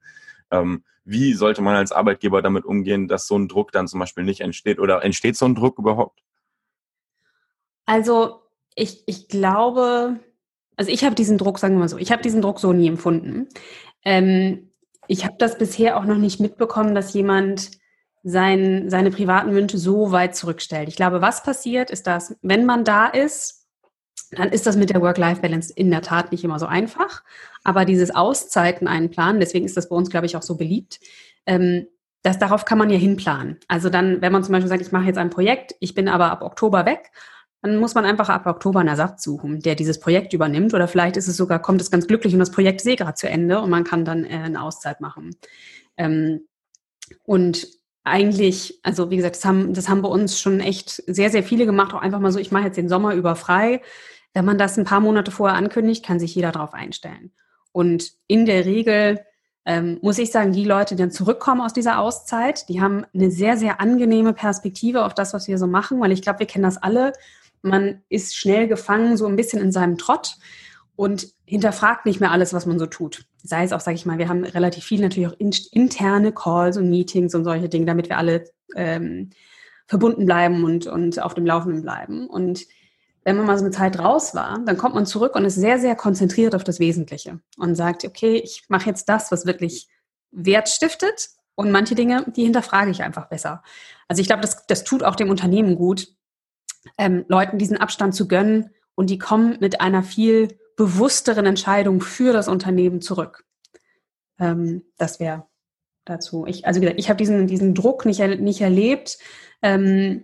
Ähm, 0.52 0.84
wie 1.06 1.34
sollte 1.34 1.62
man 1.62 1.78
als 1.78 1.94
Arbeitgeber 1.94 2.42
damit 2.42 2.66
umgehen, 2.66 3.08
dass 3.08 3.26
so 3.26 3.38
ein 3.38 3.48
Druck 3.48 3.72
dann 3.72 3.88
zum 3.88 4.02
Beispiel 4.02 4.26
nicht 4.26 4.42
entsteht? 4.42 4.80
Oder 4.80 5.02
entsteht 5.02 5.38
so 5.38 5.46
ein 5.46 5.56
Druck 5.56 5.80
überhaupt? 5.80 6.22
Also 7.86 8.42
ich, 8.76 9.04
ich 9.08 9.30
glaube, 9.30 10.20
also 10.78 10.92
ich 10.92 11.04
habe 11.04 11.16
diesen 11.16 11.38
Druck, 11.38 11.60
sagen 11.60 11.76
wir 11.76 11.80
mal 11.80 11.90
so, 11.90 11.98
ich 11.98 12.12
habe 12.12 12.22
diesen 12.22 12.42
Druck 12.42 12.60
so 12.60 12.72
nie 12.72 12.88
empfunden. 12.88 13.48
Ähm, 14.06 14.72
ich 15.08 15.26
habe 15.26 15.36
das 15.40 15.58
bisher 15.58 15.98
auch 15.98 16.06
noch 16.06 16.18
nicht 16.18 16.40
mitbekommen, 16.40 16.96
dass 16.96 17.14
jemand 17.14 17.72
sein, 18.24 18.90
seine 18.90 19.10
privaten 19.10 19.54
Wünsche 19.54 19.78
so 19.78 20.12
weit 20.12 20.36
zurückstellt. 20.36 20.90
Ich 20.90 20.96
glaube, 20.96 21.22
was 21.22 21.44
passiert, 21.44 21.90
ist, 21.90 22.08
dass 22.08 22.36
wenn 22.42 22.66
man 22.66 22.84
da 22.84 23.08
ist, 23.08 23.66
dann 24.32 24.50
ist 24.50 24.68
das 24.68 24.76
mit 24.76 24.90
der 24.90 25.02
Work-Life-Balance 25.02 25.74
in 25.74 25.90
der 25.90 26.02
Tat 26.02 26.32
nicht 26.32 26.44
immer 26.44 26.60
so 26.60 26.66
einfach. 26.66 27.24
Aber 27.64 27.86
dieses 27.86 28.14
Auszeiten 28.14 28.88
einplanen, 28.88 29.40
deswegen 29.40 29.66
ist 29.66 29.78
das 29.78 29.90
bei 29.90 29.96
uns, 29.96 30.10
glaube 30.10 30.26
ich, 30.26 30.36
auch 30.36 30.42
so 30.42 30.58
beliebt, 30.58 31.00
ähm, 31.46 31.88
das, 32.24 32.38
darauf 32.38 32.66
kann 32.66 32.78
man 32.78 32.90
ja 32.90 32.98
hinplanen. 32.98 33.58
Also 33.70 33.90
dann, 33.90 34.22
wenn 34.22 34.34
man 34.34 34.44
zum 34.44 34.52
Beispiel 34.52 34.68
sagt, 34.68 34.82
ich 34.82 34.92
mache 34.92 35.06
jetzt 35.06 35.18
ein 35.18 35.30
Projekt, 35.30 35.76
ich 35.80 35.94
bin 35.94 36.10
aber 36.10 36.30
ab 36.30 36.42
Oktober 36.42 36.86
weg 36.86 37.12
dann 37.62 37.78
muss 37.78 37.96
man 37.96 38.06
einfach 38.06 38.30
ab 38.30 38.46
Oktober 38.46 38.80
einen 38.80 38.90
Ersatz 38.90 39.24
suchen, 39.24 39.62
der 39.62 39.76
dieses 39.76 40.00
Projekt 40.00 40.34
übernimmt. 40.34 40.74
Oder 40.74 40.88
vielleicht 40.88 41.18
ist 41.18 41.28
es 41.28 41.38
sogar, 41.38 41.60
kommt 41.60 41.82
es 41.82 41.92
ganz 41.92 42.08
glücklich 42.08 42.34
und 42.34 42.40
das 42.40 42.52
Projekt 42.52 42.82
ist 42.82 42.88
eh 42.88 42.96
gerade 42.96 43.16
zu 43.16 43.28
Ende 43.30 43.60
und 43.62 43.70
man 43.70 43.84
kann 43.84 44.06
dann 44.06 44.24
äh, 44.24 44.30
eine 44.30 44.62
Auszeit 44.62 45.02
machen. 45.02 45.36
Ähm, 45.98 46.42
und 47.24 47.68
eigentlich, 48.04 48.80
also 48.84 49.10
wie 49.10 49.18
gesagt, 49.18 49.36
das 49.36 49.46
haben, 49.46 49.74
das 49.74 49.90
haben 49.90 50.02
bei 50.02 50.10
uns 50.10 50.40
schon 50.40 50.60
echt 50.60 51.04
sehr, 51.08 51.30
sehr 51.30 51.44
viele 51.44 51.66
gemacht, 51.66 51.94
auch 51.94 52.02
einfach 52.02 52.20
mal 52.20 52.32
so, 52.32 52.40
ich 52.40 52.52
mache 52.52 52.66
jetzt 52.66 52.78
den 52.78 52.90
Sommer 52.90 53.14
über 53.14 53.36
frei. 53.36 53.82
Wenn 54.34 54.46
man 54.46 54.58
das 54.58 54.78
ein 54.78 54.86
paar 54.86 55.00
Monate 55.00 55.32
vorher 55.32 55.58
ankündigt, 55.58 56.06
kann 56.06 56.20
sich 56.20 56.36
jeder 56.36 56.52
darauf 56.52 56.74
einstellen. 56.74 57.32
Und 57.72 58.14
in 58.28 58.46
der 58.46 58.66
Regel 58.66 59.20
ähm, 59.66 60.00
muss 60.02 60.18
ich 60.18 60.32
sagen, 60.32 60.54
die 60.54 60.64
Leute, 60.64 60.96
die 60.96 61.02
dann 61.02 61.12
zurückkommen 61.12 61.62
aus 61.62 61.74
dieser 61.74 62.00
Auszeit, 62.00 62.70
die 62.70 62.82
haben 62.82 63.06
eine 63.14 63.32
sehr, 63.32 63.58
sehr 63.58 63.82
angenehme 63.82 64.34
Perspektive 64.34 65.04
auf 65.04 65.14
das, 65.14 65.34
was 65.34 65.48
wir 65.48 65.58
so 65.58 65.68
machen, 65.68 66.00
weil 66.00 66.14
ich 66.14 66.22
glaube, 66.22 66.40
wir 66.40 66.48
kennen 66.48 66.64
das 66.64 66.78
alle 66.78 67.12
man 67.62 68.02
ist 68.10 68.36
schnell 68.36 68.68
gefangen, 68.68 69.18
so 69.18 69.26
ein 69.28 69.36
bisschen 69.36 69.62
in 69.62 69.72
seinem 69.72 69.98
Trott 69.98 70.36
und 70.96 71.28
hinterfragt 71.46 72.06
nicht 72.06 72.20
mehr 72.20 72.32
alles, 72.32 72.54
was 72.54 72.66
man 72.66 72.80
so 72.80 72.88
tut. 72.88 73.26
Sei 73.44 73.64
es 73.64 73.72
auch, 73.72 73.80
sage 73.80 73.96
ich 73.96 74.06
mal, 74.06 74.18
wir 74.18 74.30
haben 74.30 74.44
relativ 74.44 74.84
viel 74.84 75.00
natürlich 75.00 75.30
auch 75.30 75.40
in, 75.40 75.52
interne 75.72 76.34
Calls 76.34 76.78
und 76.78 76.90
Meetings 76.90 77.36
und 77.36 77.44
solche 77.44 77.70
Dinge, 77.70 77.86
damit 77.86 78.10
wir 78.10 78.18
alle 78.18 78.46
ähm, 78.76 79.30
verbunden 79.88 80.26
bleiben 80.26 80.64
und, 80.64 80.88
und 80.88 81.22
auf 81.22 81.34
dem 81.34 81.46
Laufenden 81.46 81.84
bleiben. 81.84 82.28
Und 82.28 82.66
wenn 83.24 83.38
man 83.38 83.46
mal 83.46 83.58
so 83.58 83.66
eine 83.66 83.74
Zeit 83.74 84.00
raus 84.00 84.36
war, 84.36 84.60
dann 84.66 84.78
kommt 84.78 84.96
man 84.96 85.06
zurück 85.06 85.36
und 85.36 85.46
ist 85.46 85.56
sehr, 85.56 85.80
sehr 85.80 85.96
konzentriert 85.96 86.56
auf 86.56 86.64
das 86.64 86.80
Wesentliche 86.80 87.40
und 87.58 87.76
sagt, 87.76 88.04
okay, 88.04 88.38
ich 88.38 88.64
mache 88.70 88.90
jetzt 88.90 89.08
das, 89.08 89.32
was 89.32 89.46
wirklich 89.46 89.88
Wert 90.32 90.70
stiftet 90.70 91.30
und 91.56 91.72
manche 91.72 91.96
Dinge, 91.96 92.26
die 92.36 92.44
hinterfrage 92.44 92.92
ich 92.92 93.04
einfach 93.04 93.28
besser. 93.28 93.64
Also 94.08 94.22
ich 94.22 94.28
glaube, 94.28 94.42
das, 94.42 94.66
das 94.68 94.84
tut 94.84 95.04
auch 95.04 95.16
dem 95.16 95.30
Unternehmen 95.30 95.76
gut, 95.76 96.08
ähm, 96.98 97.26
Leuten 97.28 97.58
diesen 97.58 97.78
Abstand 97.78 98.16
zu 98.16 98.28
gönnen 98.28 98.70
und 98.96 99.10
die 99.10 99.18
kommen 99.18 99.58
mit 99.60 99.82
einer 99.82 100.04
viel 100.04 100.58
bewussteren 100.76 101.46
Entscheidung 101.46 102.02
für 102.02 102.34
das 102.34 102.48
Unternehmen 102.48 103.02
zurück. 103.02 103.46
Ähm, 104.40 104.84
das 104.98 105.20
wäre 105.20 105.46
dazu. 106.06 106.46
Ich, 106.48 106.66
also 106.66 106.80
gesagt, 106.80 107.00
ich 107.00 107.10
habe 107.10 107.18
diesen, 107.18 107.48
diesen 107.48 107.74
Druck 107.74 108.06
nicht, 108.06 108.20
nicht 108.40 108.62
erlebt 108.62 109.18
ähm, 109.62 110.24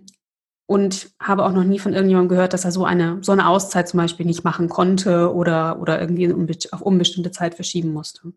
und 0.66 1.10
habe 1.20 1.44
auch 1.44 1.52
noch 1.52 1.64
nie 1.64 1.78
von 1.78 1.92
irgendjemandem 1.92 2.30
gehört, 2.30 2.52
dass 2.52 2.64
er 2.64 2.72
so 2.72 2.84
eine, 2.84 3.18
so 3.22 3.32
eine 3.32 3.48
Auszeit 3.48 3.88
zum 3.88 3.98
Beispiel 3.98 4.26
nicht 4.26 4.44
machen 4.44 4.68
konnte 4.68 5.34
oder, 5.34 5.80
oder 5.80 6.00
irgendwie 6.00 6.32
auf 6.72 6.80
unbestimmte 6.80 7.32
Zeit 7.32 7.54
verschieben 7.54 7.92
musste. 7.92 8.32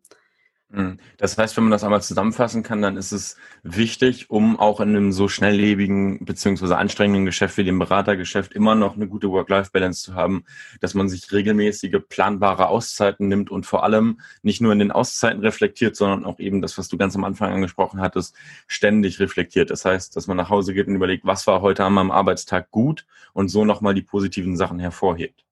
Hm. 0.70 1.00
Das 1.18 1.38
heißt, 1.38 1.56
wenn 1.56 1.64
man 1.64 1.72
das 1.72 1.86
einmal 1.86 2.02
zusammenfassen 2.02 2.62
kann, 2.62 2.82
dann 2.82 2.98
ist 2.98 3.14
es 3.14 3.38
wichtig, 3.64 4.30
um 4.30 4.60
auch 4.60 4.82
in 4.82 4.90
einem 4.90 5.14
so 5.14 5.30
schnelllebigen 5.30 6.26
beziehungsweise 6.26 6.78
anstrengenden 6.78 7.26
Geschäft 7.26 7.56
wie 7.56 7.64
dem 7.64 7.80
Beratergeschäft 7.80 8.52
immer 8.52 8.76
noch 8.76 8.98
eine 8.98 9.08
gute 9.08 9.30
Work-Life-Balance 9.30 10.04
zu 10.04 10.16
haben, 10.16 10.44
dass 10.82 10.94
man 10.94 11.08
sich 11.08 11.32
regelmäßige, 11.32 12.02
planbare 12.10 12.68
Auszeiten 12.68 13.30
nimmt 13.30 13.50
und 13.50 13.66
vor 13.66 13.86
allem 13.86 14.20
nicht 14.42 14.60
nur 14.60 14.74
in 14.74 14.80
den 14.80 14.92
Auszeiten 14.92 15.40
reflektiert, 15.40 15.96
sondern 15.96 16.26
auch 16.26 16.38
eben 16.38 16.62
das, 16.62 16.78
was 16.78 16.90
du 16.90 16.98
ganz 16.98 17.16
am 17.16 17.24
Anfang 17.24 17.54
angesprochen 17.54 18.02
hattest, 18.02 18.36
ständig 18.68 19.22
reflektiert. 19.22 19.70
Das 19.72 19.86
heißt, 19.86 20.18
dass 20.18 20.28
man 20.28 20.36
nach 20.36 20.50
Hause 20.50 20.74
geht 20.74 20.88
und 20.88 20.96
überlegt, 20.96 21.26
was 21.26 21.48
war 21.48 21.62
heute 21.62 21.86
an 21.86 21.94
meinem 21.94 22.12
Arbeitstag 22.12 22.72
gut 22.72 23.06
und 23.32 23.48
so 23.48 23.64
nochmal 23.64 23.94
die 23.94 24.02
positiven 24.02 24.58
Sachen 24.58 24.80
hervorhebt. 24.80 25.46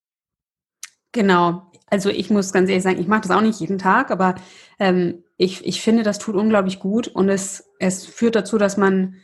Genau. 1.14 1.72
Also 1.88 2.10
ich 2.10 2.30
muss 2.30 2.52
ganz 2.52 2.70
ehrlich 2.70 2.84
sagen, 2.84 3.00
ich 3.00 3.08
mache 3.08 3.22
das 3.22 3.32
auch 3.32 3.42
nicht 3.42 3.60
jeden 3.60 3.78
Tag, 3.78 4.12
aber 4.12 4.36
ähm, 4.80 5.24
ich, 5.38 5.66
ich 5.66 5.82
finde, 5.82 6.04
das 6.04 6.20
tut 6.20 6.36
unglaublich 6.36 6.80
gut 6.80 7.08
und 7.08 7.30
es, 7.30 7.70
es 7.80 8.06
führt 8.06 8.36
dazu, 8.36 8.58
dass 8.58 8.78
man, 8.78 9.18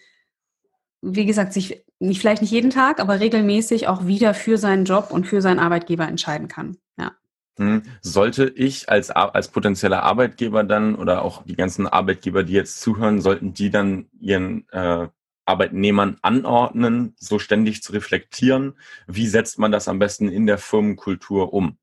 wie 1.02 1.26
gesagt, 1.26 1.54
sich 1.54 1.84
nicht 2.00 2.20
vielleicht 2.20 2.42
nicht 2.42 2.52
jeden 2.52 2.72
Tag, 2.72 3.00
aber 3.00 3.20
regelmäßig 3.20 3.88
auch 3.88 4.06
wieder 4.06 4.34
für 4.34 4.58
seinen 4.58 4.86
Job 4.86 5.10
und 5.12 5.26
für 5.26 5.42
seinen 5.42 5.60
Arbeitgeber 5.60 6.08
entscheiden 6.08 6.48
kann. 6.48 6.78
Ja. 6.98 7.12
Hm. 7.58 7.84
Sollte 8.02 8.52
ich 8.56 8.90
als, 8.90 9.12
als 9.12 9.50
potenzieller 9.50 10.04
Arbeitgeber 10.04 10.64
dann 10.64 10.96
oder 10.96 11.24
auch 11.24 11.44
die 11.44 11.56
ganzen 11.56 11.88
Arbeitgeber, 11.88 12.44
die 12.44 12.54
jetzt 12.54 12.82
zuhören, 12.82 13.22
sollten 13.22 13.54
die 13.54 13.70
dann 13.70 14.08
ihren 14.20 14.68
äh, 14.72 15.08
Arbeitnehmern 15.46 16.18
anordnen, 16.22 17.16
so 17.18 17.40
ständig 17.40 17.84
zu 17.84 17.94
reflektieren? 17.94 18.74
Wie 19.08 19.28
setzt 19.28 19.60
man 19.60 19.72
das 19.72 19.88
am 19.88 20.00
besten 20.00 20.30
in 20.30 20.48
der 20.48 20.58
Firmenkultur 20.58 21.54
um? 21.54 21.78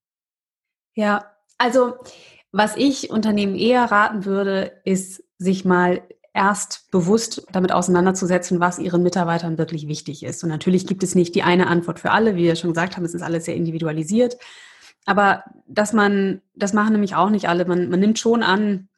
Ja, 0.99 1.26
also 1.59 1.95
was 2.50 2.76
ich 2.76 3.11
Unternehmen 3.11 3.55
eher 3.55 3.85
raten 3.85 4.25
würde, 4.25 4.73
ist, 4.85 5.23
sich 5.38 5.64
mal 5.64 6.02
erst 6.35 6.90
bewusst 6.90 7.47
damit 7.52 7.71
auseinanderzusetzen, 7.71 8.59
was 8.59 8.81
ihren 8.81 9.05
Mitarbeitern 9.05 9.59
wirklich 9.59 9.87
wichtig 9.87 10.25
ist. 10.25 10.43
Und 10.43 10.49
natürlich 10.49 10.88
gibt 10.88 11.05
es 11.05 11.14
nicht 11.14 11.37
die 11.37 11.45
eine 11.45 11.69
Antwort 11.69 12.00
für 12.00 12.11
alle, 12.11 12.35
wie 12.35 12.43
wir 12.43 12.57
schon 12.57 12.71
gesagt 12.73 12.97
haben, 12.97 13.05
es 13.05 13.14
ist 13.14 13.23
alles 13.23 13.45
sehr 13.45 13.55
individualisiert. 13.55 14.38
Aber 15.07 15.45
dass 15.69 15.93
man, 15.93 16.43
das 16.57 16.73
machen 16.73 16.95
nämlich 16.95 17.14
auch 17.14 17.31
nicht 17.31 17.49
alle. 17.49 17.64
Man, 17.64 17.88
man 17.90 18.00
nimmt 18.00 18.19
schon 18.19 18.43
an, 18.43 18.88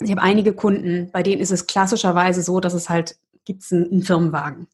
ich 0.00 0.10
habe 0.10 0.22
einige 0.22 0.54
Kunden, 0.54 1.10
bei 1.12 1.22
denen 1.22 1.42
ist 1.42 1.52
es 1.52 1.66
klassischerweise 1.66 2.40
so, 2.42 2.60
dass 2.60 2.72
es 2.72 2.88
halt 2.88 3.16
gibt 3.44 3.70
einen, 3.70 3.92
einen 3.92 4.02
Firmenwagen. 4.02 4.68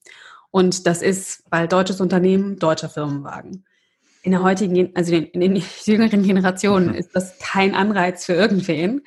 Und 0.52 0.86
das 0.86 1.02
ist, 1.02 1.42
weil 1.50 1.66
deutsches 1.66 2.00
Unternehmen, 2.00 2.60
deutscher 2.60 2.88
Firmenwagen. 2.88 3.64
In 4.22 4.32
der 4.32 4.42
heutigen, 4.42 4.94
also 4.94 5.14
in 5.14 5.40
den 5.40 5.62
jüngeren 5.84 6.22
Generationen 6.22 6.94
ist 6.94 7.14
das 7.14 7.38
kein 7.38 7.74
Anreiz 7.74 8.24
für 8.26 8.34
irgendwen. 8.34 9.02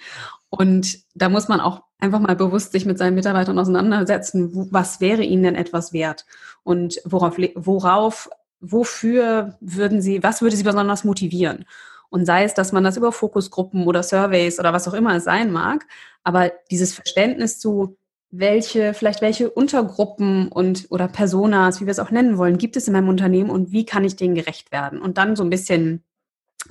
Und 0.49 0.99
da 1.15 1.29
muss 1.29 1.47
man 1.47 1.59
auch 1.59 1.83
einfach 1.99 2.19
mal 2.19 2.35
bewusst 2.35 2.71
sich 2.71 2.85
mit 2.85 2.97
seinen 2.97 3.15
Mitarbeitern 3.15 3.57
auseinandersetzen, 3.57 4.67
was 4.71 4.99
wäre 4.99 5.23
ihnen 5.23 5.43
denn 5.43 5.55
etwas 5.55 5.93
wert 5.93 6.25
und 6.63 6.99
worauf, 7.05 7.37
worauf, 7.55 8.29
wofür 8.59 9.57
würden 9.61 10.01
sie, 10.01 10.23
was 10.23 10.41
würde 10.41 10.55
sie 10.55 10.63
besonders 10.63 11.03
motivieren? 11.03 11.65
Und 12.09 12.25
sei 12.25 12.43
es, 12.43 12.53
dass 12.53 12.73
man 12.73 12.83
das 12.83 12.97
über 12.97 13.13
Fokusgruppen 13.13 13.87
oder 13.87 14.03
Surveys 14.03 14.59
oder 14.59 14.73
was 14.73 14.87
auch 14.87 14.93
immer 14.93 15.15
es 15.15 15.23
sein 15.23 15.51
mag, 15.51 15.85
aber 16.23 16.51
dieses 16.69 16.93
Verständnis 16.93 17.57
zu, 17.59 17.97
welche, 18.31 18.93
vielleicht 18.93 19.21
welche 19.21 19.49
Untergruppen 19.49 20.47
und 20.47 20.87
oder 20.89 21.07
Personas, 21.09 21.81
wie 21.81 21.85
wir 21.85 21.91
es 21.91 21.99
auch 21.99 22.11
nennen 22.11 22.37
wollen, 22.37 22.57
gibt 22.57 22.77
es 22.77 22.87
in 22.87 22.93
meinem 22.93 23.09
Unternehmen 23.09 23.49
und 23.49 23.71
wie 23.71 23.85
kann 23.85 24.05
ich 24.05 24.15
denen 24.15 24.35
gerecht 24.35 24.71
werden? 24.71 25.01
Und 25.01 25.17
dann 25.17 25.35
so 25.35 25.43
ein 25.43 25.49
bisschen, 25.49 26.03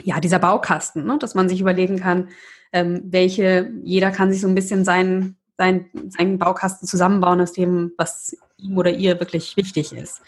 ja, 0.03 0.21
dieser 0.21 0.39
Baukasten, 0.39 1.05
ne, 1.05 1.19
dass 1.19 1.35
man 1.35 1.49
sich 1.49 1.61
überlegen 1.61 2.01
kann, 2.01 2.29
ähm, 2.73 3.03
welche, 3.05 3.71
jeder 3.83 4.11
kann 4.11 4.33
sich 4.33 4.41
so 4.41 4.49
ein 4.49 4.55
bisschen 4.55 4.85
seinen, 4.85 5.37
seinen, 5.59 5.91
seinen 6.09 6.39
Baukasten 6.39 6.89
zusammenbauen 6.89 7.41
aus 7.43 7.53
dem, 7.53 7.93
was 7.99 8.37
ihm 8.57 8.79
oder 8.79 8.91
ihr 8.91 9.21
wirklich 9.21 9.57
wichtig 9.57 9.93
ist. 9.93 10.23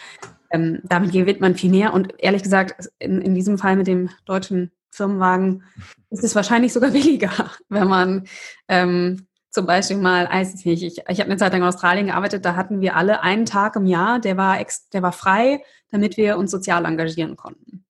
Ähm, 0.50 0.80
damit 0.84 1.12
gewinnt 1.12 1.40
man 1.40 1.56
viel 1.56 1.70
mehr 1.70 1.94
und 1.94 2.14
ehrlich 2.18 2.42
gesagt, 2.42 2.90
in, 2.98 3.22
in 3.22 3.34
diesem 3.34 3.56
Fall 3.56 3.76
mit 3.76 3.86
dem 3.86 4.10
deutschen 4.26 4.70
Firmenwagen 4.90 5.62
ist 6.10 6.24
es 6.24 6.34
wahrscheinlich 6.34 6.74
sogar 6.74 6.90
billiger, 6.92 7.50
wenn 7.70 7.88
man 7.88 8.26
ähm, 8.68 9.26
zum 9.52 9.66
Beispiel 9.66 9.98
mal, 9.98 10.28
weiß 10.28 10.54
ich 10.54 10.64
nicht, 10.64 10.82
ich, 10.82 10.98
ich 11.06 11.20
habe 11.20 11.30
eine 11.30 11.36
Zeit 11.36 11.52
lang 11.52 11.60
in 11.60 11.68
Australien 11.68 12.06
gearbeitet, 12.06 12.44
da 12.44 12.56
hatten 12.56 12.80
wir 12.80 12.96
alle 12.96 13.22
einen 13.22 13.44
Tag 13.44 13.76
im 13.76 13.86
Jahr, 13.86 14.18
der 14.18 14.36
war, 14.38 14.58
ex, 14.58 14.88
der 14.88 15.02
war 15.02 15.12
frei, 15.12 15.62
damit 15.90 16.16
wir 16.16 16.38
uns 16.38 16.50
sozial 16.50 16.86
engagieren 16.86 17.36
konnten. 17.36 17.84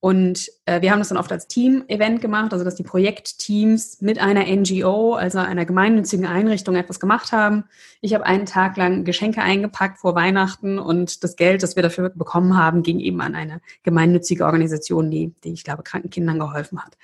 Und 0.00 0.48
äh, 0.66 0.80
wir 0.82 0.92
haben 0.92 1.00
das 1.00 1.08
dann 1.08 1.18
oft 1.18 1.32
als 1.32 1.48
Team-Event 1.48 2.20
gemacht, 2.20 2.52
also 2.52 2.64
dass 2.64 2.76
die 2.76 2.82
Projektteams 2.82 4.00
mit 4.00 4.20
einer 4.20 4.44
NGO, 4.44 5.14
also 5.14 5.38
einer 5.38 5.66
gemeinnützigen 5.66 6.26
Einrichtung, 6.26 6.76
etwas 6.76 7.00
gemacht 7.00 7.32
haben. 7.32 7.64
Ich 8.00 8.14
habe 8.14 8.24
einen 8.24 8.46
Tag 8.46 8.76
lang 8.76 9.04
Geschenke 9.04 9.42
eingepackt 9.42 9.98
vor 9.98 10.14
Weihnachten 10.14 10.78
und 10.78 11.24
das 11.24 11.36
Geld, 11.36 11.62
das 11.62 11.76
wir 11.76 11.82
dafür 11.82 12.10
bekommen 12.10 12.56
haben, 12.56 12.82
ging 12.82 13.00
eben 13.00 13.20
an 13.20 13.34
eine 13.34 13.60
gemeinnützige 13.82 14.44
Organisation, 14.44 15.10
die, 15.10 15.34
die 15.44 15.52
ich 15.52 15.64
glaube, 15.64 15.82
kranken 15.82 16.10
Kindern 16.10 16.38
geholfen 16.38 16.84
hat. 16.84 16.96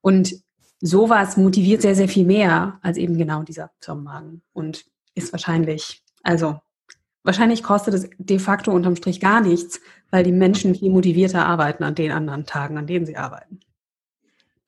Und 0.00 0.45
sowas 0.80 1.36
motiviert 1.36 1.82
sehr, 1.82 1.94
sehr 1.94 2.08
viel 2.08 2.26
mehr 2.26 2.78
als 2.82 2.96
eben 2.96 3.16
genau 3.16 3.42
dieser 3.42 3.70
Firmenwagen 3.80 4.42
und 4.52 4.84
ist 5.14 5.32
wahrscheinlich, 5.32 6.02
also 6.22 6.60
wahrscheinlich 7.22 7.62
kostet 7.62 7.94
es 7.94 8.10
de 8.18 8.38
facto 8.38 8.70
unterm 8.72 8.96
Strich 8.96 9.20
gar 9.20 9.40
nichts, 9.40 9.80
weil 10.10 10.24
die 10.24 10.32
Menschen 10.32 10.74
viel 10.74 10.90
motivierter 10.90 11.46
arbeiten 11.46 11.84
an 11.84 11.94
den 11.94 12.12
anderen 12.12 12.46
Tagen, 12.46 12.76
an 12.78 12.86
denen 12.86 13.06
sie 13.06 13.16
arbeiten. 13.16 13.60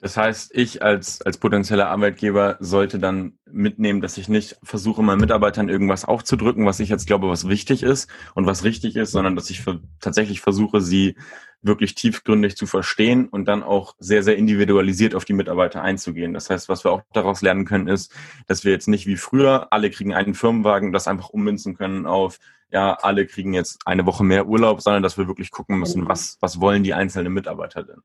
Das 0.00 0.16
heißt, 0.16 0.52
ich 0.54 0.80
als, 0.80 1.22
als 1.22 1.38
potenzieller 1.38 1.88
Arbeitgeber 1.88 2.56
sollte 2.60 3.00
dann 3.00 3.32
mitnehmen, 3.50 4.00
dass 4.00 4.16
ich 4.16 4.28
nicht 4.28 4.56
versuche, 4.62 5.02
meinen 5.02 5.20
Mitarbeitern 5.20 5.68
irgendwas 5.68 6.04
aufzudrücken, 6.04 6.66
was 6.66 6.78
ich 6.78 6.88
jetzt 6.88 7.08
glaube, 7.08 7.28
was 7.28 7.48
wichtig 7.48 7.82
ist 7.82 8.08
und 8.34 8.46
was 8.46 8.62
richtig 8.62 8.94
ist, 8.94 9.10
sondern 9.10 9.34
dass 9.34 9.50
ich 9.50 9.64
tatsächlich 10.00 10.40
versuche, 10.40 10.80
sie 10.80 11.16
wirklich 11.62 11.94
tiefgründig 11.94 12.56
zu 12.56 12.66
verstehen 12.66 13.26
und 13.28 13.46
dann 13.46 13.62
auch 13.62 13.94
sehr, 13.98 14.22
sehr 14.22 14.36
individualisiert 14.36 15.14
auf 15.14 15.24
die 15.24 15.32
Mitarbeiter 15.32 15.82
einzugehen. 15.82 16.34
Das 16.34 16.50
heißt, 16.50 16.68
was 16.68 16.84
wir 16.84 16.92
auch 16.92 17.02
daraus 17.12 17.42
lernen 17.42 17.64
können, 17.64 17.88
ist, 17.88 18.12
dass 18.46 18.64
wir 18.64 18.72
jetzt 18.72 18.88
nicht 18.88 19.06
wie 19.06 19.16
früher, 19.16 19.72
alle 19.72 19.90
kriegen 19.90 20.14
einen 20.14 20.34
Firmenwagen, 20.34 20.92
das 20.92 21.08
einfach 21.08 21.30
ummünzen 21.30 21.76
können 21.76 22.06
auf, 22.06 22.38
ja, 22.70 22.94
alle 22.94 23.26
kriegen 23.26 23.54
jetzt 23.54 23.80
eine 23.86 24.06
Woche 24.06 24.24
mehr 24.24 24.46
Urlaub, 24.46 24.82
sondern 24.82 25.02
dass 25.02 25.18
wir 25.18 25.26
wirklich 25.26 25.50
gucken 25.50 25.78
müssen, 25.78 26.06
was, 26.08 26.36
was 26.40 26.60
wollen 26.60 26.82
die 26.82 26.94
einzelnen 26.94 27.32
Mitarbeiter 27.32 27.82
denn? 27.82 28.02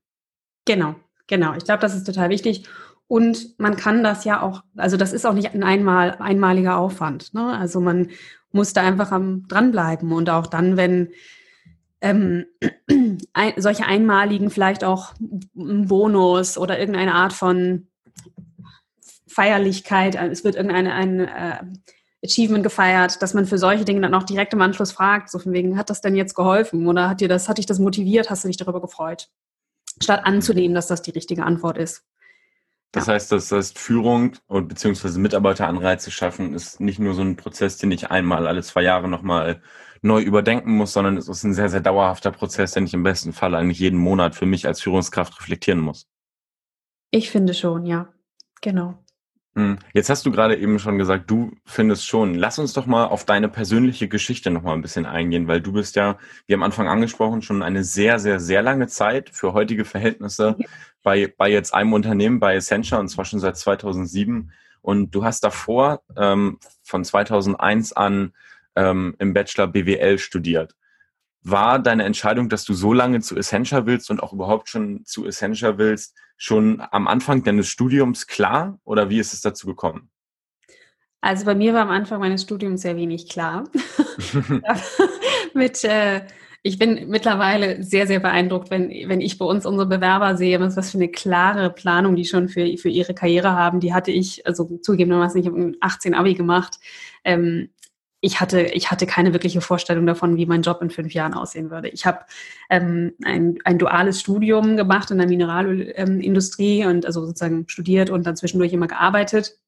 Genau, 0.66 0.96
genau. 1.28 1.54
Ich 1.56 1.66
glaube, 1.66 1.82
das 1.82 1.96
ist 1.96 2.06
total 2.06 2.30
wichtig. 2.30 2.68
Und 3.08 3.60
man 3.60 3.76
kann 3.76 4.04
das 4.04 4.24
ja 4.24 4.42
auch, 4.42 4.64
also 4.78 4.98
das 4.98 5.14
ist 5.14 5.26
auch 5.26 5.34
nicht 5.34 5.54
ein 5.54 5.64
einmal, 5.64 6.16
einmaliger 6.20 6.78
Aufwand. 6.78 7.34
Ne? 7.34 7.46
Also 7.58 7.82
man 7.82 8.10
muss 8.52 8.74
da 8.74 8.82
einfach 8.82 9.12
am 9.12 9.46
dranbleiben 9.48 10.12
und 10.14 10.30
auch 10.30 10.48
dann, 10.48 10.78
wenn 10.78 11.10
ähm, 12.04 12.46
ein, 13.34 13.54
solche 13.58 13.86
einmaligen 13.86 14.52
vielleicht 14.52 14.84
auch 14.84 15.14
Bonus 15.54 16.58
oder 16.58 16.78
irgendeine 16.78 17.16
Art 17.16 17.34
von 17.34 17.88
Feierlichkeit, 19.28 20.16
äh, 20.16 20.28
es 20.28 20.44
wird 20.44 20.56
irgendeine 20.56 20.94
ein, 20.94 21.20
äh, 21.22 21.64
Achievement 22.24 22.64
gefeiert, 22.64 23.22
dass 23.22 23.34
man 23.34 23.46
für 23.46 23.58
solche 23.58 23.84
Dinge 23.84 24.02
dann 24.02 24.14
auch 24.14 24.24
direkt 24.24 24.54
im 24.54 24.62
Anschluss 24.62 24.94
fragt, 24.94 25.30
so 25.30 25.40
von 25.40 25.52
wegen, 25.52 25.78
hat 25.78 25.90
das 25.90 26.02
denn 26.02 26.16
jetzt 26.16 26.36
geholfen 26.36 26.88
oder 26.88 27.10
hat 27.10 27.20
dir 27.20 27.28
das, 27.28 27.50
hat 27.50 27.58
dich 27.58 27.66
das 27.66 27.80
motiviert, 27.80 28.30
hast 28.30 28.44
du 28.44 28.48
dich 28.48 28.58
darüber 28.58 28.80
gefreut? 28.80 29.30
Statt 30.02 30.22
anzunehmen, 30.24 30.74
dass 30.74 30.88
das 30.88 31.02
die 31.02 31.12
richtige 31.12 31.44
Antwort 31.44 31.78
ist. 31.78 32.06
Das 32.94 33.08
ja. 33.08 33.14
heißt, 33.14 33.32
das 33.32 33.52
heißt, 33.52 33.78
Führung 33.78 34.38
und 34.48 34.70
beziehungsweise 34.70 35.20
Mitarbeiteranreize 35.20 36.12
schaffen 36.12 36.54
ist 36.54 36.80
nicht 36.80 37.00
nur 37.00 37.14
so 37.14 37.24
ein 37.24 37.36
Prozess, 37.36 37.78
den 37.78 37.92
ich 37.92 38.10
einmal 38.10 38.48
alle 38.48 38.64
zwei 38.64 38.84
Jahre 38.84 39.10
nochmal 39.10 39.62
neu 40.04 40.22
überdenken 40.22 40.76
muss, 40.76 40.94
sondern 40.94 41.18
es 41.18 41.28
ist 41.28 41.44
ein 41.44 41.54
sehr, 41.54 41.70
sehr 41.70 41.80
dauerhafter 41.80 42.32
Prozess, 42.32 42.74
den 42.74 42.86
ich 42.86 42.94
im 42.94 43.04
besten 43.04 43.34
Fall 43.34 43.56
eigentlich 43.56 43.80
jeden 43.80 43.98
Monat 43.98 44.36
für 44.36 44.46
mich 44.46 44.68
als 44.68 44.82
Führungskraft 44.82 45.40
reflektieren 45.40 45.80
muss. 45.80 46.08
Ich 47.10 47.32
finde 47.32 47.54
schon, 47.54 47.86
ja. 47.86 48.10
Genau. 48.62 49.04
Hm. 49.56 49.78
Jetzt 49.94 50.10
hast 50.10 50.26
du 50.26 50.32
gerade 50.32 50.58
eben 50.58 50.80
schon 50.80 50.98
gesagt, 50.98 51.30
du 51.30 51.52
findest 51.64 52.08
schon. 52.08 52.34
Lass 52.34 52.58
uns 52.60 52.74
doch 52.74 52.86
mal 52.86 53.06
auf 53.06 53.24
deine 53.24 53.50
persönliche 53.50 54.08
Geschichte 54.08 54.50
noch 54.50 54.64
mal 54.64 54.74
ein 54.74 54.82
bisschen 54.82 55.06
eingehen, 55.06 55.48
weil 55.48 55.62
du 55.62 55.72
bist 55.74 55.96
ja, 55.96 56.18
wie 56.48 56.56
am 56.56 56.64
Anfang 56.64 56.88
angesprochen, 56.88 57.42
schon 57.42 57.62
eine 57.62 57.84
sehr, 57.84 58.20
sehr, 58.20 58.40
sehr 58.40 58.62
lange 58.64 58.88
Zeit 58.88 59.30
für 59.30 59.54
heutige 59.54 59.86
Verhältnisse 59.86 60.58
bei, 61.04 61.32
bei 61.38 61.50
jetzt 61.50 61.74
einem 61.74 61.94
Unternehmen, 61.94 62.40
bei 62.40 62.56
Essentia, 62.56 62.98
und 62.98 63.10
zwar 63.10 63.26
schon 63.26 63.40
seit 63.40 63.58
2007. 63.58 64.52
Und 64.82 65.12
du 65.12 65.24
hast 65.24 65.44
davor 65.44 66.02
ähm, 66.18 66.58
von 66.82 67.06
2001 67.06 67.94
an 67.94 68.34
ähm, 68.76 69.16
im 69.20 69.34
Bachelor 69.34 69.68
BWL 69.68 70.18
studiert. 70.18 70.76
War 71.42 71.80
deine 71.80 72.04
Entscheidung, 72.04 72.50
dass 72.50 72.64
du 72.64 72.74
so 72.74 72.94
lange 72.94 73.20
zu 73.20 73.36
Essentia 73.36 73.86
willst 73.86 74.10
und 74.10 74.24
auch 74.24 74.34
überhaupt 74.34 74.70
schon 74.70 75.04
zu 75.06 75.26
Essentia 75.26 75.78
willst, 75.78 76.16
schon 76.38 76.82
am 76.92 77.08
Anfang 77.08 77.44
deines 77.44 77.68
Studiums 77.68 78.28
klar 78.28 78.80
oder 78.84 79.10
wie 79.10 79.20
ist 79.20 79.34
es 79.34 79.42
dazu 79.42 79.68
gekommen? 79.68 80.10
Also 81.22 81.46
bei 81.46 81.56
mir 81.56 81.74
war 81.74 81.82
am 81.82 81.90
Anfang 81.90 82.20
meines 82.20 82.42
Studiums 82.42 82.82
sehr 82.82 82.98
wenig 82.98 83.30
klar. 83.30 83.66
Mit, 85.54 85.84
äh, 85.84 86.22
ich 86.64 86.80
bin 86.80 87.10
mittlerweile 87.10 87.84
sehr, 87.84 88.08
sehr 88.08 88.22
beeindruckt, 88.22 88.72
wenn, 88.72 88.90
wenn 88.90 89.20
ich 89.20 89.38
bei 89.38 89.46
uns 89.46 89.66
unsere 89.66 89.86
Bewerber 89.86 90.38
sehe, 90.38 90.62
was 90.62 90.92
für 90.92 90.98
eine 90.98 91.10
klare 91.10 91.70
Planung 91.70 92.16
die 92.16 92.24
schon 92.24 92.48
für, 92.48 92.78
für 92.78 92.90
ihre 92.90 93.14
Karriere 93.14 93.52
haben. 93.52 93.82
Die 93.82 93.94
hatte 93.94 94.12
ich, 94.12 94.48
also 94.48 94.78
zugegebenermaßen, 94.82 95.42
ich 95.42 95.48
habe 95.48 95.74
18 95.82 96.14
Abi 96.14 96.36
gemacht. 96.36 96.80
Ähm, 97.26 97.70
ich 98.26 98.40
hatte, 98.40 98.62
ich 98.62 98.90
hatte 98.90 99.06
keine 99.06 99.34
wirkliche 99.34 99.60
Vorstellung 99.60 100.06
davon, 100.06 100.38
wie 100.38 100.46
mein 100.46 100.62
Job 100.62 100.82
in 100.82 100.90
fünf 100.90 101.14
Jahren 101.14 101.34
aussehen 101.34 101.70
würde. 101.70 101.90
Ich 101.90 102.06
habe 102.06 102.20
ähm, 102.70 103.12
ein, 103.26 103.60
ein 103.66 103.78
duales 103.78 104.22
Studium 104.22 104.78
gemacht 104.78 105.12
in 105.12 105.18
der 105.18 105.28
Mineralindustrie 105.28 106.86
und 106.86 107.06
also 107.06 107.26
sozusagen 107.26 107.68
studiert 107.68 108.10
und 108.10 108.26
dann 108.26 108.38
zwischendurch 108.38 108.72
immer 108.72 108.88
gearbeitet. 108.88 109.60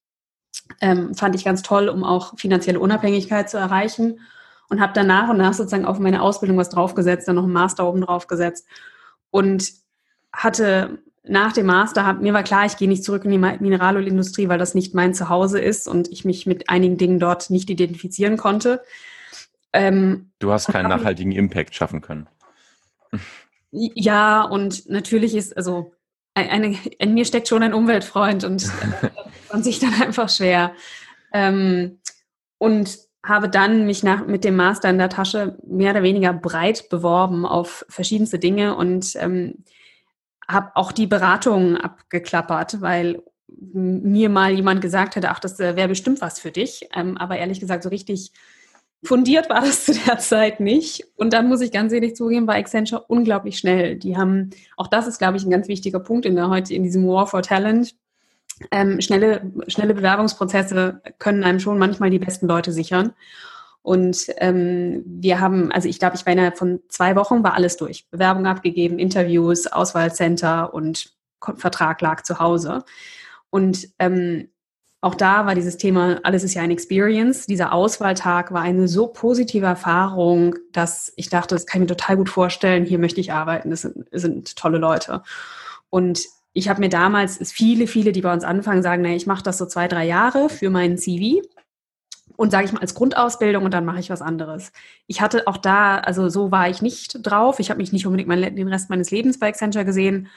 Ähm, 0.80 1.14
fand 1.16 1.36
ich 1.36 1.44
ganz 1.44 1.64
toll, 1.64 1.90
um 1.90 2.06
auch 2.06 2.40
finanzielle 2.40 2.80
Unabhängigkeit 2.80 3.50
zu 3.50 3.58
erreichen 3.58 4.22
und 4.70 4.80
habe 4.80 4.94
dann 4.94 5.08
nach 5.08 5.28
und 5.28 5.38
nach 5.38 5.54
sozusagen 5.54 5.84
auf 5.84 6.00
meine 6.00 6.22
Ausbildung 6.22 6.58
was 6.58 6.70
draufgesetzt, 6.70 7.28
dann 7.28 7.36
noch 7.36 7.44
einen 7.44 7.52
Master 7.52 7.86
oben 7.86 8.02
draufgesetzt 8.02 8.66
und 9.32 9.70
hatte 10.32 11.00
nach 11.28 11.54
dem 11.54 11.66
Master, 11.66 12.06
hab, 12.06 12.22
mir 12.22 12.34
war 12.34 12.44
klar, 12.44 12.66
ich 12.66 12.78
gehe 12.78 12.88
nicht 12.88 13.04
zurück 13.04 13.26
in 13.26 13.32
die 13.32 13.38
Mineralölindustrie, 13.38 14.48
weil 14.48 14.60
das 14.60 14.76
nicht 14.76 14.94
mein 14.94 15.14
Zuhause 15.14 15.60
ist 15.60 15.88
und 15.88 16.08
ich 16.12 16.26
mich 16.26 16.46
mit 16.46 16.70
einigen 16.70 16.98
Dingen 16.98 17.20
dort 17.20 17.50
nicht 17.50 17.70
identifizieren 17.70 18.38
konnte. 18.38 18.84
Ähm, 19.74 20.32
du 20.40 20.52
hast 20.52 20.68
keinen 20.68 20.90
nachhaltigen 20.90 21.32
Impact 21.32 21.76
schaffen 21.76 22.02
können. 22.02 22.28
Ja, 23.72 24.44
und 24.44 24.90
natürlich 24.90 25.36
ist, 25.36 25.58
also 25.58 25.94
eine, 26.34 26.78
in 27.00 27.14
mir 27.14 27.26
steckt 27.26 27.48
schon 27.48 27.64
ein 27.64 27.74
Umweltfreund 27.74 28.44
und 28.44 28.70
man 29.52 29.64
sich 29.64 29.80
dann 29.80 29.94
einfach 30.02 30.30
schwer. 30.30 30.74
Ähm, 31.34 32.00
und 32.58 32.98
habe 33.26 33.50
dann 33.50 33.86
mich 33.86 34.04
nach, 34.04 34.26
mit 34.26 34.44
dem 34.44 34.56
Master 34.56 34.90
in 34.90 34.98
der 34.98 35.10
Tasche 35.10 35.58
mehr 35.66 35.92
oder 35.92 36.04
weniger 36.04 36.32
breit 36.32 36.90
beworben 36.90 37.46
auf 37.46 37.86
verschiedenste 37.90 38.40
Dinge 38.40 38.76
und 38.76 39.16
ähm, 39.16 39.64
habe 40.48 40.72
auch 40.76 40.92
die 40.92 41.08
Beratungen 41.08 41.78
abgeklappert, 41.78 42.82
weil 42.82 43.22
mir 43.48 44.30
mal 44.30 44.52
jemand 44.52 44.82
gesagt 44.82 45.16
hätte, 45.16 45.30
ach, 45.30 45.40
das 45.40 45.60
äh, 45.60 45.76
wäre 45.76 45.88
bestimmt 45.88 46.22
was 46.22 46.40
für 46.40 46.52
dich. 46.52 46.88
Ähm, 46.94 47.18
aber 47.18 47.38
ehrlich 47.38 47.60
gesagt, 47.60 47.84
so 47.84 47.90
richtig 47.90 48.32
fundiert 49.04 49.50
war 49.50 49.62
das 49.62 49.86
zu 49.86 49.94
der 49.94 50.18
Zeit 50.18 50.60
nicht. 50.60 51.06
Und 51.16 51.34
dann 51.34 51.48
muss 51.48 51.62
ich 51.62 51.72
ganz 51.72 51.94
ehrlich 51.94 52.16
zugeben, 52.16 52.48
war 52.48 52.56
Accenture 52.56 53.06
unglaublich 53.08 53.58
schnell. 53.58 53.96
Die 53.96 54.18
haben, 54.18 54.50
auch 54.78 54.88
das 54.88 55.08
ist, 55.08 55.18
glaube 55.18 55.38
ich, 55.38 55.46
ein 55.46 55.52
ganz 55.52 55.68
wichtiger 55.68 56.00
Punkt 56.00 56.26
in 56.26 56.36
der 56.36 56.50
heute 56.50 56.74
in 56.74 56.84
diesem 56.84 57.08
War 57.08 57.28
for 57.28 57.42
Talent. 57.42 57.96
Ähm, 58.72 59.02
schnelle, 59.02 59.52
schnelle 59.68 59.94
Bewerbungsprozesse 59.94 61.02
können 61.20 61.44
einem 61.44 61.60
schon 61.60 61.78
manchmal 61.78 62.10
die 62.10 62.20
besten 62.20 62.48
Leute 62.48 62.72
sichern. 62.72 63.14
Und 63.86 64.34
ähm, 64.38 65.04
wir 65.06 65.40
haben, 65.40 65.72
also 65.72 65.88
ich 65.88 66.00
glaube, 66.00 66.16
ich 66.16 66.26
war 66.26 66.34
innerhalb 66.34 66.58
von 66.58 66.80
zwei 66.90 67.16
Wochen 67.16 67.44
war 67.44 67.54
alles 67.54 67.78
durch. 67.78 68.10
Bewerbung 68.10 68.48
abgegeben, 68.48 68.98
Interviews, 68.98 69.68
Auswahlcenter 69.68 70.74
und 70.74 71.14
Vertrag 71.58 72.02
lag 72.02 72.24
zu 72.24 72.40
Hause. 72.40 72.84
Und 73.52 73.88
ähm, 74.00 74.50
auch 75.02 75.14
da 75.14 75.46
war 75.46 75.54
dieses 75.54 75.78
Thema, 75.78 76.20
alles 76.24 76.44
ist 76.44 76.56
ja 76.56 76.64
ein 76.64 76.72
Experience. 76.72 77.46
Dieser 77.46 77.74
Auswahltag 77.74 78.52
war 78.52 78.64
eine 78.64 78.88
so 78.88 79.06
positive 79.06 79.68
Erfahrung, 79.68 80.56
dass 80.72 81.14
ich 81.16 81.30
dachte, 81.30 81.54
das 81.54 81.68
kann 81.68 81.84
ich 81.84 81.88
mir 81.88 81.96
total 81.96 82.18
gut 82.18 82.30
vorstellen, 82.30 82.86
hier 82.86 82.98
möchte 82.98 83.22
ich 83.22 83.34
arbeiten, 83.34 83.70
das 83.70 83.84
sind, 83.84 84.08
das 84.10 84.24
sind 84.24 84.56
tolle 84.56 84.80
Leute. 84.80 85.22
Und 85.92 86.26
ich 86.54 86.70
habe 86.70 86.80
mir 86.80 86.90
damals, 86.90 87.38
viele, 87.52 87.86
viele, 87.86 88.14
die 88.14 88.22
bei 88.22 88.34
uns 88.34 88.44
anfangen, 88.44 88.82
sagen, 88.82 89.04
na, 89.04 89.10
ich 89.10 89.28
mache 89.28 89.44
das 89.44 89.60
so 89.60 89.68
zwei, 89.68 89.88
drei 89.88 90.08
Jahre 90.08 90.50
für 90.50 90.72
meinen 90.72 90.98
CV 90.98 91.44
und 92.36 92.52
sage 92.52 92.66
ich 92.66 92.72
mal 92.72 92.82
als 92.82 92.96
Grundausbildung 92.96 93.64
und 93.64 93.74
dann 93.74 93.86
mache 93.86 94.00
ich 94.00 94.10
was 94.10 94.22
anderes. 94.22 94.72
Ich 95.08 95.22
hatte 95.22 95.48
auch 95.48 95.58
da, 95.58 95.98
also 95.98 96.30
so 96.30 96.52
war 96.52 96.70
ich 96.70 96.82
nicht 96.82 97.20
drauf. 97.22 97.60
Ich 97.60 97.70
habe 97.70 97.80
mich 97.80 97.92
nicht 97.94 98.06
unbedingt 98.06 98.28
mein, 98.28 98.56
den 98.56 98.68
Rest 98.68 98.90
meines 98.90 99.12
Lebens 99.12 99.40
bei 99.40 99.48
Accenture 99.48 99.86
gesehen, 99.86 100.28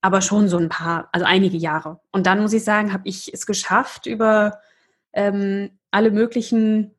aber 0.00 0.20
schon 0.20 0.48
so 0.48 0.58
ein 0.58 0.68
paar, 0.68 1.08
also 1.12 1.26
einige 1.26 1.56
Jahre. 1.56 2.00
Und 2.12 2.26
dann 2.26 2.40
muss 2.40 2.52
ich 2.52 2.64
sagen, 2.64 2.92
habe 2.92 3.08
ich 3.08 3.32
es 3.32 3.46
geschafft, 3.46 4.06
über 4.06 4.58
ähm, 5.12 5.70
alle 5.90 6.10
möglichen 6.10 6.92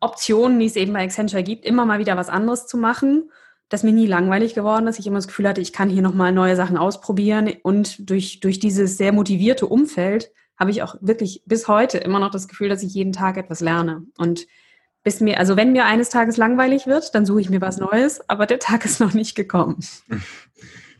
Optionen, 0.00 0.60
die 0.60 0.66
es 0.66 0.76
eben 0.76 0.92
bei 0.92 1.02
Accenture 1.02 1.42
gibt, 1.42 1.64
immer 1.64 1.84
mal 1.84 1.98
wieder 1.98 2.16
was 2.16 2.28
anderes 2.28 2.66
zu 2.66 2.76
machen, 2.76 3.30
das 3.68 3.82
mir 3.82 3.92
nie 3.92 4.06
langweilig 4.06 4.54
geworden 4.54 4.86
ist. 4.86 4.98
Ich 4.98 5.06
immer 5.06 5.18
das 5.18 5.26
Gefühl 5.26 5.48
hatte, 5.48 5.60
ich 5.60 5.72
kann 5.72 5.90
hier 5.90 6.02
nochmal 6.02 6.32
neue 6.32 6.56
Sachen 6.56 6.78
ausprobieren. 6.78 7.52
Und 7.62 8.08
durch, 8.08 8.40
durch 8.40 8.58
dieses 8.58 8.96
sehr 8.96 9.12
motivierte 9.12 9.66
Umfeld 9.66 10.30
habe 10.58 10.70
ich 10.70 10.82
auch 10.82 10.96
wirklich 11.00 11.42
bis 11.46 11.68
heute 11.68 11.98
immer 11.98 12.18
noch 12.18 12.30
das 12.30 12.48
Gefühl, 12.48 12.68
dass 12.68 12.82
ich 12.82 12.92
jeden 12.92 13.12
Tag 13.12 13.36
etwas 13.36 13.60
lerne. 13.60 14.02
Und 14.16 14.46
bis 15.04 15.20
mir, 15.20 15.38
also 15.38 15.56
wenn 15.56 15.72
mir 15.72 15.84
eines 15.84 16.10
Tages 16.10 16.36
langweilig 16.36 16.86
wird, 16.86 17.14
dann 17.14 17.24
suche 17.24 17.40
ich 17.40 17.50
mir 17.50 17.60
was 17.60 17.78
Neues, 17.78 18.28
aber 18.28 18.46
der 18.46 18.58
Tag 18.58 18.84
ist 18.84 19.00
noch 19.00 19.14
nicht 19.14 19.34
gekommen. 19.34 19.78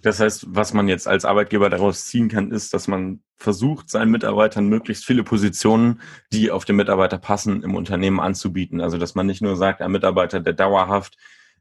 Das 0.03 0.21
heißt, 0.21 0.47
was 0.49 0.73
man 0.73 0.87
jetzt 0.87 1.09
als 1.09 1.25
Arbeitgeber 1.25 1.71
daraus 1.71 2.07
ziehen 2.07 2.29
kann, 2.29 2.53
ist, 2.53 2.73
dass 2.73 2.87
man 2.87 3.21
versucht, 3.37 3.91
seinen 3.91 4.12
Mitarbeitern 4.12 4.69
möglichst 4.69 5.05
viele 5.05 5.25
Positionen, 5.25 6.00
die 6.33 6.53
auf 6.53 6.65
den 6.65 6.77
Mitarbeiter 6.77 7.19
passen, 7.19 7.62
im 7.65 7.75
Unternehmen 7.75 8.21
anzubieten. 8.21 8.81
Also, 8.81 8.97
dass 8.97 9.17
man 9.17 9.27
nicht 9.27 9.43
nur 9.43 9.57
sagt, 9.57 9.83
ein 9.83 9.91
Mitarbeiter, 9.91 10.38
der 10.38 10.53
dauerhaft 10.53 11.17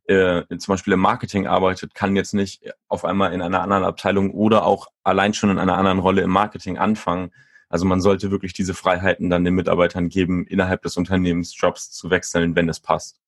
äh, 0.06 0.44
zum 0.58 0.74
Beispiel 0.74 0.94
im 0.94 1.00
Marketing 1.00 1.48
arbeitet, 1.48 1.96
kann 1.96 2.16
jetzt 2.16 2.34
nicht 2.34 2.62
auf 2.88 3.06
einmal 3.06 3.34
in 3.34 3.42
einer 3.42 3.62
anderen 3.62 3.84
Abteilung 3.84 4.32
oder 4.32 4.66
auch 4.66 4.88
allein 5.04 5.34
schon 5.34 5.50
in 5.50 5.60
einer 5.60 5.78
anderen 5.78 6.00
Rolle 6.00 6.22
im 6.22 6.32
Marketing 6.32 6.78
anfangen. 6.78 7.32
Also 7.70 7.86
man 7.86 8.02
sollte 8.02 8.32
wirklich 8.32 8.54
diese 8.54 8.74
Freiheiten 8.74 9.30
dann 9.30 9.44
den 9.44 9.56
Mitarbeitern 9.56 10.10
geben, 10.10 10.46
innerhalb 10.46 10.82
des 10.84 10.98
Unternehmens 10.98 11.60
Jobs 11.60 11.92
zu 11.92 12.10
wechseln, 12.10 12.56
wenn 12.56 12.70
es 12.70 12.80
passt. 12.80 13.20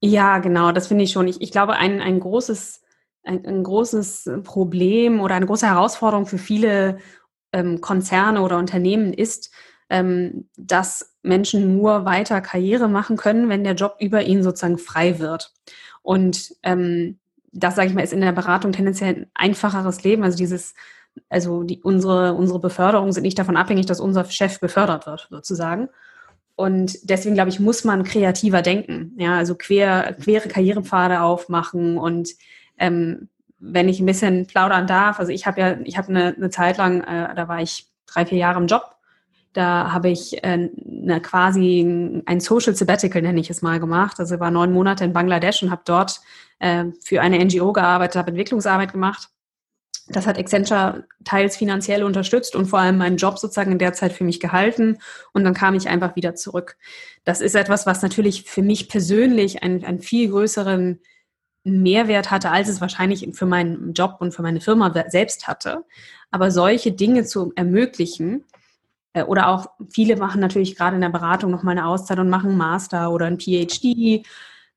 Ja, 0.00 0.38
genau, 0.38 0.72
das 0.72 0.86
finde 0.86 1.04
ich 1.04 1.12
schon. 1.12 1.28
Ich, 1.28 1.40
ich 1.40 1.50
glaube, 1.50 1.74
ein, 1.74 2.00
ein 2.00 2.20
großes 2.20 2.82
ein, 3.28 3.44
ein 3.44 3.62
großes 3.62 4.30
Problem 4.42 5.20
oder 5.20 5.34
eine 5.34 5.46
große 5.46 5.66
Herausforderung 5.66 6.26
für 6.26 6.38
viele 6.38 6.98
ähm, 7.52 7.80
Konzerne 7.80 8.42
oder 8.42 8.58
Unternehmen 8.58 9.12
ist, 9.12 9.52
ähm, 9.90 10.48
dass 10.56 11.16
Menschen 11.22 11.76
nur 11.76 12.04
weiter 12.04 12.40
Karriere 12.40 12.88
machen 12.88 13.16
können, 13.16 13.48
wenn 13.48 13.64
der 13.64 13.74
Job 13.74 13.96
über 14.00 14.22
ihnen 14.22 14.42
sozusagen 14.42 14.78
frei 14.78 15.18
wird. 15.18 15.52
Und 16.02 16.54
ähm, 16.62 17.18
das, 17.52 17.76
sage 17.76 17.88
ich 17.88 17.94
mal, 17.94 18.02
ist 18.02 18.12
in 18.12 18.20
der 18.20 18.32
Beratung 18.32 18.72
tendenziell 18.72 19.14
ein 19.14 19.26
einfacheres 19.34 20.02
Leben. 20.04 20.22
Also 20.22 20.36
dieses, 20.36 20.74
also 21.28 21.62
die, 21.62 21.80
unsere, 21.82 22.34
unsere 22.34 22.58
Beförderungen 22.58 23.12
sind 23.12 23.22
nicht 23.22 23.38
davon 23.38 23.56
abhängig, 23.56 23.86
dass 23.86 24.00
unser 24.00 24.24
Chef 24.24 24.60
befördert 24.60 25.06
wird, 25.06 25.28
sozusagen. 25.30 25.88
Und 26.56 27.08
deswegen, 27.08 27.34
glaube 27.34 27.50
ich, 27.50 27.60
muss 27.60 27.84
man 27.84 28.02
kreativer 28.02 28.62
denken. 28.62 29.14
Ja, 29.16 29.36
also 29.36 29.54
quer, 29.54 30.16
quere 30.20 30.48
Karrierepfade 30.48 31.20
aufmachen 31.20 31.98
und 31.98 32.30
ähm, 32.78 33.28
wenn 33.60 33.88
ich 33.88 34.00
ein 34.00 34.06
bisschen 34.06 34.46
plaudern 34.46 34.86
darf, 34.86 35.18
also 35.18 35.32
ich 35.32 35.46
habe 35.46 35.60
ja, 35.60 35.76
ich 35.84 35.98
habe 35.98 36.08
eine, 36.08 36.34
eine 36.36 36.50
Zeit 36.50 36.76
lang, 36.76 37.02
äh, 37.02 37.34
da 37.34 37.48
war 37.48 37.60
ich 37.60 37.86
drei, 38.06 38.24
vier 38.26 38.38
Jahre 38.38 38.60
im 38.60 38.66
Job. 38.66 38.94
Da 39.52 39.92
habe 39.92 40.10
ich 40.10 40.44
äh, 40.44 40.70
eine, 41.02 41.20
quasi 41.20 42.22
ein 42.26 42.40
Social 42.40 42.74
Sabbatical, 42.74 43.22
nenne 43.22 43.40
ich 43.40 43.50
es 43.50 43.62
mal, 43.62 43.80
gemacht. 43.80 44.20
Also 44.20 44.38
war 44.38 44.50
neun 44.50 44.72
Monate 44.72 45.04
in 45.04 45.12
Bangladesch 45.12 45.62
und 45.62 45.70
habe 45.70 45.82
dort 45.84 46.20
äh, 46.58 46.86
für 47.02 47.20
eine 47.20 47.44
NGO 47.44 47.72
gearbeitet, 47.72 48.16
habe 48.16 48.30
Entwicklungsarbeit 48.30 48.92
gemacht. 48.92 49.30
Das 50.10 50.26
hat 50.26 50.38
Accenture 50.38 51.04
teils 51.24 51.56
finanziell 51.56 52.02
unterstützt 52.02 52.56
und 52.56 52.66
vor 52.66 52.78
allem 52.78 52.98
meinen 52.98 53.18
Job 53.18 53.38
sozusagen 53.38 53.72
in 53.72 53.78
der 53.78 53.92
Zeit 53.92 54.12
für 54.12 54.24
mich 54.24 54.40
gehalten. 54.40 54.98
Und 55.32 55.44
dann 55.44 55.54
kam 55.54 55.74
ich 55.74 55.88
einfach 55.88 56.16
wieder 56.16 56.34
zurück. 56.34 56.76
Das 57.24 57.40
ist 57.40 57.54
etwas, 57.54 57.86
was 57.86 58.02
natürlich 58.02 58.44
für 58.44 58.62
mich 58.62 58.88
persönlich 58.88 59.62
einen, 59.62 59.84
einen 59.84 60.00
viel 60.00 60.30
größeren 60.30 61.00
Mehrwert 61.64 62.30
hatte, 62.30 62.50
als 62.50 62.68
es 62.68 62.80
wahrscheinlich 62.80 63.28
für 63.32 63.46
meinen 63.46 63.92
Job 63.92 64.16
und 64.20 64.32
für 64.32 64.42
meine 64.42 64.60
Firma 64.60 64.92
selbst 65.08 65.46
hatte. 65.46 65.84
Aber 66.30 66.50
solche 66.50 66.92
Dinge 66.92 67.24
zu 67.24 67.52
ermöglichen, 67.56 68.44
äh, 69.12 69.22
oder 69.22 69.48
auch 69.48 69.66
viele 69.90 70.16
machen 70.16 70.40
natürlich 70.40 70.76
gerade 70.76 70.96
in 70.96 71.02
der 71.02 71.08
Beratung 71.08 71.50
noch 71.50 71.62
mal 71.62 71.72
eine 71.72 71.86
Auszeit 71.86 72.18
und 72.18 72.30
machen 72.30 72.50
einen 72.50 72.58
Master 72.58 73.10
oder 73.10 73.26
ein 73.26 73.38
PhD. 73.38 74.26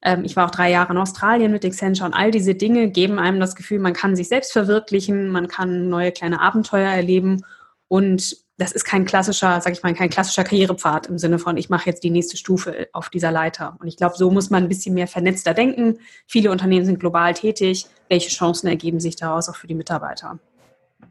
Ähm, 0.02 0.24
ich 0.24 0.36
war 0.36 0.48
auch 0.48 0.52
drei 0.52 0.72
Jahre 0.72 0.94
in 0.94 0.98
Australien 0.98 1.52
mit 1.52 1.66
Accenture 1.66 2.08
und 2.08 2.14
all 2.14 2.32
diese 2.32 2.56
Dinge 2.56 2.90
geben 2.90 3.20
einem 3.20 3.40
das 3.40 3.56
Gefühl, 3.56 3.80
man 3.80 3.94
kann 3.94 4.16
sich 4.16 4.28
selbst 4.28 4.52
verwirklichen, 4.52 5.30
man 5.30 5.48
kann 5.48 5.90
neue 5.90 6.12
kleine 6.12 6.42
Abenteuer 6.42 6.90
erleben 6.90 7.44
und 7.88 8.38
das 8.62 8.72
ist 8.72 8.84
kein 8.84 9.06
klassischer, 9.06 9.60
sag 9.60 9.74
ich 9.74 9.82
mal, 9.82 9.94
kein 9.96 10.12
klassischer 10.12 10.44
Karrierepfad 10.44 11.08
im 11.08 11.18
Sinne 11.18 11.40
von, 11.40 11.58
ich 11.58 11.70
mache 11.70 11.90
jetzt 11.90 12.04
die 12.04 12.12
nächste 12.12 12.38
Stufe 12.38 12.88
auf 12.94 13.10
dieser 13.10 13.32
Leiter. 13.32 13.76
Und 13.80 13.88
ich 13.88 13.98
glaube, 13.98 14.16
so 14.16 14.30
muss 14.30 14.52
man 14.52 14.64
ein 14.64 14.70
bisschen 14.70 14.94
mehr 14.94 15.08
vernetzter 15.08 15.56
denken. 15.56 15.98
Viele 16.28 16.52
Unternehmen 16.52 16.86
sind 16.86 17.00
global 17.00 17.34
tätig. 17.34 17.88
Welche 18.08 18.30
Chancen 18.30 18.68
ergeben 18.68 19.00
sich 19.00 19.16
daraus 19.16 19.50
auch 19.50 19.56
für 19.56 19.66
die 19.66 19.74
Mitarbeiter? 19.74 20.40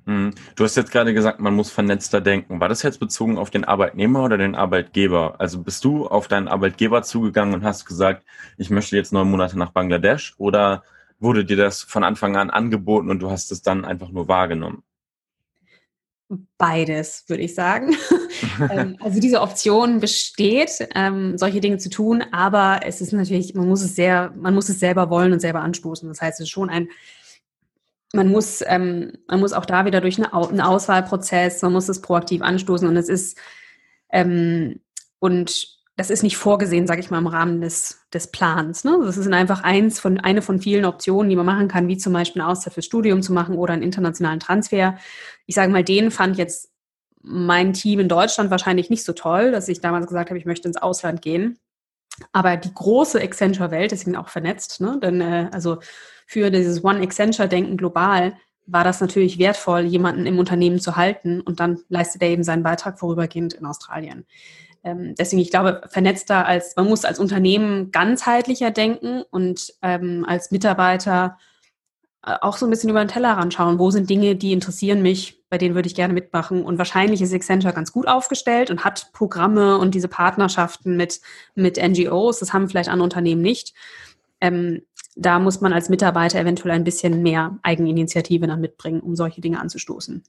Hm. 0.07 0.33
Du 0.57 0.65
hast 0.65 0.77
jetzt 0.77 0.93
gerade 0.93 1.15
gesagt, 1.15 1.41
man 1.41 1.55
muss 1.55 1.71
vernetzter 1.71 2.21
denken. 2.21 2.61
War 2.61 2.69
das 2.69 2.83
jetzt 2.83 3.01
bezogen 3.01 3.39
auf 3.39 3.51
den 3.51 3.65
Arbeitnehmer 3.65 4.25
oder 4.25 4.39
den 4.39 4.55
Arbeitgeber? 4.55 5.37
Also 5.39 5.63
bist 5.63 5.85
du 5.85 6.07
auf 6.07 6.29
deinen 6.29 6.49
Arbeitgeber 6.49 7.03
zugegangen 7.03 7.55
und 7.55 7.65
hast 7.65 7.85
gesagt, 7.85 8.25
ich 8.57 8.71
möchte 8.71 8.97
jetzt 8.97 9.13
neun 9.13 9.31
Monate 9.31 9.59
nach 9.59 9.71
Bangladesch 9.71 10.35
oder 10.39 10.83
wurde 11.19 11.45
dir 11.45 11.57
das 11.57 11.83
von 11.83 12.03
Anfang 12.03 12.37
an 12.37 12.51
angeboten 12.51 13.11
und 13.11 13.21
du 13.21 13.31
hast 13.31 13.53
es 13.53 13.63
dann 13.63 13.85
einfach 13.85 14.11
nur 14.11 14.27
wahrgenommen? 14.27 14.83
Beides, 16.59 17.25
würde 17.29 17.43
ich 17.43 17.55
sagen. 17.55 17.97
Ähm, 18.71 18.97
also 19.01 19.21
diese 19.21 19.41
Option 19.41 20.01
besteht, 20.01 20.89
ähm, 20.95 21.37
solche 21.37 21.61
Dinge 21.61 21.79
zu 21.79 21.91
tun, 21.91 22.23
aber 22.31 22.81
es 22.85 23.01
ist 23.01 23.13
natürlich, 23.13 23.55
man 23.55 23.69
muss 23.69 23.83
es 23.83 23.97
sehr, 23.97 24.33
man 24.37 24.55
muss 24.55 24.69
es 24.69 24.79
selber 24.79 25.11
wollen 25.11 25.33
und 25.33 25.41
selber 25.41 25.61
anstoßen. 25.61 26.09
Das 26.09 26.21
heißt, 26.23 26.41
es 26.41 26.45
ist 26.45 26.51
schon 26.51 26.71
ein, 26.71 26.89
man 28.12 28.29
muss, 28.29 28.62
ähm, 28.66 29.12
man 29.29 29.40
muss 29.40 29.53
auch 29.53 29.66
da 29.66 29.85
wieder 29.85 30.01
durch 30.01 30.18
eine, 30.18 30.33
einen 30.33 30.61
Auswahlprozess, 30.61 31.62
man 31.62 31.73
muss 31.73 31.88
es 31.88 32.01
proaktiv 32.01 32.42
anstoßen 32.42 32.88
und 32.88 32.96
es 32.96 33.09
ist, 33.09 33.38
ähm, 34.11 34.81
und 35.20 35.81
das 35.96 36.11
ist 36.11 36.23
nicht 36.23 36.38
vorgesehen, 36.38 36.87
sage 36.87 37.01
ich 37.01 37.11
mal, 37.11 37.18
im 37.18 37.27
Rahmen 37.27 37.61
des, 37.61 38.01
des 38.12 38.31
Plans. 38.31 38.85
Ne? 38.85 38.99
Das 39.05 39.18
ist 39.18 39.31
einfach 39.31 39.62
eins 39.62 40.01
von, 40.01 40.18
eine 40.18 40.40
von 40.40 40.59
vielen 40.59 40.87
Optionen, 40.87 41.29
die 41.29 41.37
man 41.37 41.44
machen 41.44 41.68
kann, 41.68 41.88
wie 41.88 41.99
zum 41.99 42.14
Beispiel 42.14 42.40
eine 42.40 42.51
Auszeit 42.51 42.73
fürs 42.73 42.87
Studium 42.87 43.20
zu 43.20 43.35
machen 43.35 43.55
oder 43.55 43.75
einen 43.75 43.83
internationalen 43.83 44.40
Transfer. 44.40 44.96
Ich 45.44 45.55
sage 45.55 45.70
mal, 45.70 45.85
den 45.85 46.11
fand 46.11 46.38
jetzt 46.38 46.70
mein 47.20 47.75
Team 47.75 48.01
in 48.01 48.09
Deutschland 48.09 48.51
wahrscheinlich 48.51 48.88
nicht 48.88 49.05
so 49.05 49.12
toll, 49.12 49.53
dass 49.53 49.68
ich 49.68 49.83
damals 49.83 50.07
gesagt 50.07 50.31
habe, 50.31 50.38
ich 50.38 50.46
möchte 50.46 50.68
ins 50.68 50.79
Ausland 50.79 51.20
gehen. 51.20 51.59
Aber 52.33 52.56
die 52.56 52.72
große 52.72 53.20
Accenture-Welt, 53.20 53.92
deswegen 53.92 54.16
auch 54.16 54.28
vernetzt, 54.28 54.80
ne? 54.80 54.98
denn 55.02 55.20
äh, 55.20 55.48
also 55.52 55.78
für 56.26 56.50
dieses 56.50 56.85
One 56.85 57.00
Accenture-Denken 57.00 57.76
global 57.76 58.35
war 58.66 58.85
das 58.85 59.00
natürlich 59.00 59.38
wertvoll, 59.38 59.80
jemanden 59.80 60.26
im 60.26 60.38
Unternehmen 60.38 60.80
zu 60.80 60.96
halten 60.96 61.40
und 61.40 61.61
dann 61.61 61.80
leistet 61.88 62.22
er 62.22 62.28
eben 62.28 62.44
seinen 62.44 62.62
Beitrag 62.62 62.98
vorübergehend 62.98 63.54
in 63.54 63.66
Australien. 63.66 64.26
Ähm, 64.85 65.14
deswegen, 65.18 65.42
ich 65.42 65.50
glaube, 65.50 65.83
vernetzter 65.88 66.46
als, 66.46 66.74
man 66.76 66.87
muss 66.87 67.04
als 67.04 67.18
Unternehmen 67.18 67.90
ganzheitlicher 67.90 68.70
denken 68.70 69.22
und 69.30 69.74
ähm, 69.83 70.24
als 70.26 70.50
Mitarbeiter 70.50 71.37
auch 72.22 72.56
so 72.56 72.66
ein 72.66 72.70
bisschen 72.70 72.90
über 72.90 73.02
den 73.02 73.09
Teller 73.09 73.48
schauen. 73.50 73.78
Wo 73.78 73.90
sind 73.90 74.11
Dinge, 74.11 74.37
die 74.37 74.52
interessieren 74.52 75.02
mich, 75.02 75.42
bei 75.48 75.59
denen 75.59 75.74
würde 75.74 75.88
ich 75.88 75.94
gerne 75.94 76.12
mitmachen. 76.12 76.62
Und 76.64 76.78
wahrscheinlich 76.78 77.22
ist 77.22 77.33
Accenture 77.33 77.72
ganz 77.72 77.92
gut 77.92 78.06
aufgestellt 78.06 78.70
und 78.70 78.85
hat 78.85 79.11
Programme 79.12 79.78
und 79.78 79.94
diese 79.94 80.09
Partnerschaften 80.09 80.96
mit, 80.96 81.20
mit 81.54 81.76
NGOs. 81.76 82.38
Das 82.38 82.52
haben 82.52 82.68
vielleicht 82.68 82.90
andere 82.90 83.04
Unternehmen 83.04 83.42
nicht. 83.42 83.74
Ähm, 84.40 84.83
da 85.16 85.38
muss 85.38 85.61
man 85.61 85.72
als 85.72 85.88
Mitarbeiter 85.88 86.38
eventuell 86.38 86.74
ein 86.74 86.85
bisschen 86.85 87.22
mehr 87.22 87.59
Eigeninitiative 87.62 88.46
dann 88.46 88.61
mitbringen, 88.61 89.00
um 89.00 89.16
solche 89.16 89.40
Dinge 89.40 89.61
anzustoßen. 89.61 90.22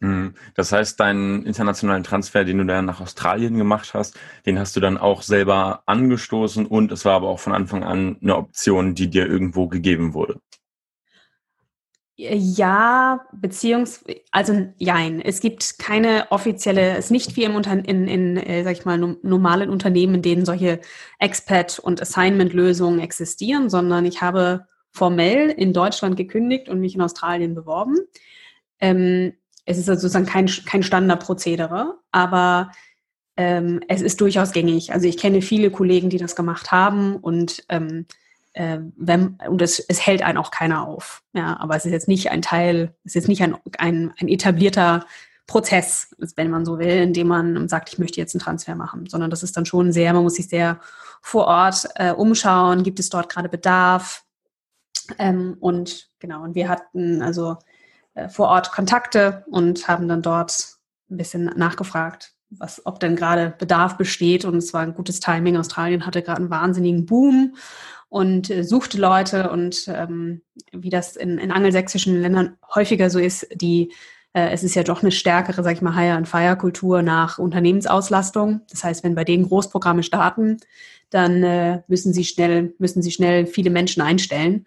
Mhm. 0.00 0.34
Das 0.54 0.70
heißt, 0.70 1.00
deinen 1.00 1.44
internationalen 1.44 2.04
Transfer, 2.04 2.44
den 2.44 2.58
du 2.58 2.66
dann 2.66 2.84
nach 2.84 3.00
Australien 3.00 3.56
gemacht 3.56 3.94
hast, 3.94 4.18
den 4.46 4.58
hast 4.58 4.76
du 4.76 4.80
dann 4.80 4.98
auch 4.98 5.22
selber 5.22 5.82
angestoßen 5.86 6.66
und 6.66 6.92
es 6.92 7.04
war 7.04 7.14
aber 7.14 7.28
auch 7.28 7.40
von 7.40 7.52
Anfang 7.52 7.82
an 7.82 8.16
eine 8.22 8.36
Option, 8.36 8.94
die 8.94 9.08
dir 9.10 9.26
irgendwo 9.26 9.66
gegeben 9.66 10.14
wurde. 10.14 10.40
Ja, 12.20 13.28
beziehungs 13.32 14.04
also 14.32 14.66
jein. 14.76 15.20
Es 15.20 15.38
gibt 15.38 15.78
keine 15.78 16.26
offizielle, 16.30 16.96
es 16.96 17.06
ist 17.06 17.10
nicht 17.12 17.36
wie 17.36 17.44
im 17.44 17.54
Unter 17.54 17.74
in, 17.74 18.08
in 18.08 18.36
äh, 18.36 18.64
sag 18.64 18.72
ich 18.72 18.84
mal, 18.84 18.98
normalen 19.22 19.70
Unternehmen, 19.70 20.16
in 20.16 20.22
denen 20.22 20.44
solche 20.44 20.80
Expat- 21.20 21.78
und 21.78 22.02
Assignment-Lösungen 22.02 22.98
existieren, 22.98 23.70
sondern 23.70 24.04
ich 24.04 24.20
habe 24.20 24.66
formell 24.90 25.50
in 25.50 25.72
Deutschland 25.72 26.16
gekündigt 26.16 26.68
und 26.68 26.80
mich 26.80 26.96
in 26.96 27.02
Australien 27.02 27.54
beworben. 27.54 27.98
Ähm, 28.80 29.34
es 29.64 29.78
ist 29.78 29.88
also 29.88 30.00
sozusagen 30.00 30.26
kein, 30.26 30.46
kein 30.66 30.82
Standardprozedere, 30.82 32.00
aber 32.10 32.72
ähm, 33.36 33.80
es 33.86 34.02
ist 34.02 34.20
durchaus 34.20 34.50
gängig. 34.50 34.92
Also 34.92 35.06
ich 35.06 35.18
kenne 35.18 35.40
viele 35.40 35.70
Kollegen, 35.70 36.10
die 36.10 36.18
das 36.18 36.34
gemacht 36.34 36.72
haben 36.72 37.14
und 37.14 37.64
ähm, 37.68 38.06
äh, 38.54 38.78
wenn, 38.96 39.38
und 39.48 39.62
es, 39.62 39.78
es 39.78 40.04
hält 40.04 40.22
einen 40.22 40.38
auch 40.38 40.50
keiner 40.50 40.86
auf. 40.86 41.22
Ja, 41.32 41.58
aber 41.60 41.76
es 41.76 41.84
ist 41.84 41.92
jetzt 41.92 42.08
nicht 42.08 42.30
ein 42.30 42.42
Teil, 42.42 42.94
es 43.04 43.16
ist 43.16 43.28
nicht 43.28 43.42
ein, 43.42 43.56
ein, 43.78 44.12
ein 44.18 44.28
etablierter 44.28 45.04
Prozess, 45.46 46.14
wenn 46.36 46.50
man 46.50 46.66
so 46.66 46.78
will, 46.78 47.02
in 47.02 47.14
dem 47.14 47.28
man 47.28 47.68
sagt, 47.68 47.90
ich 47.90 47.98
möchte 47.98 48.20
jetzt 48.20 48.34
einen 48.34 48.42
Transfer 48.42 48.74
machen, 48.74 49.06
sondern 49.08 49.30
das 49.30 49.42
ist 49.42 49.56
dann 49.56 49.64
schon 49.64 49.92
sehr, 49.92 50.12
man 50.12 50.22
muss 50.22 50.34
sich 50.34 50.48
sehr 50.48 50.78
vor 51.22 51.46
Ort 51.46 51.88
äh, 51.94 52.12
umschauen, 52.12 52.82
gibt 52.82 53.00
es 53.00 53.08
dort 53.08 53.30
gerade 53.30 53.48
Bedarf? 53.48 54.24
Ähm, 55.18 55.56
und 55.58 56.10
genau, 56.18 56.42
und 56.42 56.54
wir 56.54 56.68
hatten 56.68 57.22
also 57.22 57.56
äh, 58.14 58.28
vor 58.28 58.48
Ort 58.48 58.72
Kontakte 58.72 59.44
und 59.50 59.88
haben 59.88 60.06
dann 60.06 60.20
dort 60.20 60.76
ein 61.10 61.16
bisschen 61.16 61.44
nachgefragt, 61.44 62.34
was, 62.50 62.84
ob 62.84 63.00
denn 63.00 63.16
gerade 63.16 63.54
Bedarf 63.58 63.96
besteht. 63.96 64.44
Und 64.44 64.56
es 64.56 64.74
war 64.74 64.82
ein 64.82 64.94
gutes 64.94 65.20
Timing. 65.20 65.56
Australien 65.56 66.04
hatte 66.04 66.22
gerade 66.22 66.40
einen 66.40 66.50
wahnsinnigen 66.50 67.06
Boom 67.06 67.56
und 68.08 68.50
äh, 68.50 68.64
suchte 68.64 68.98
Leute 68.98 69.50
und 69.50 69.88
ähm, 69.88 70.42
wie 70.72 70.90
das 70.90 71.16
in, 71.16 71.38
in 71.38 71.52
angelsächsischen 71.52 72.20
Ländern 72.20 72.56
häufiger 72.74 73.10
so 73.10 73.18
ist, 73.18 73.46
die 73.54 73.92
äh, 74.32 74.50
es 74.50 74.62
ist 74.62 74.74
ja 74.74 74.82
doch 74.82 75.02
eine 75.02 75.12
stärkere, 75.12 75.62
sag 75.62 75.74
ich 75.74 75.82
mal, 75.82 75.94
Hire-and-Fire-Kultur 75.94 77.02
nach 77.02 77.38
Unternehmensauslastung. 77.38 78.62
Das 78.70 78.84
heißt, 78.84 79.04
wenn 79.04 79.14
bei 79.14 79.24
denen 79.24 79.48
Großprogramme 79.48 80.02
starten, 80.02 80.58
dann 81.10 81.42
äh, 81.42 81.82
müssen 81.88 82.12
sie 82.12 82.24
schnell, 82.24 82.74
müssen 82.78 83.02
sie 83.02 83.10
schnell 83.10 83.46
viele 83.46 83.70
Menschen 83.70 84.02
einstellen. 84.02 84.66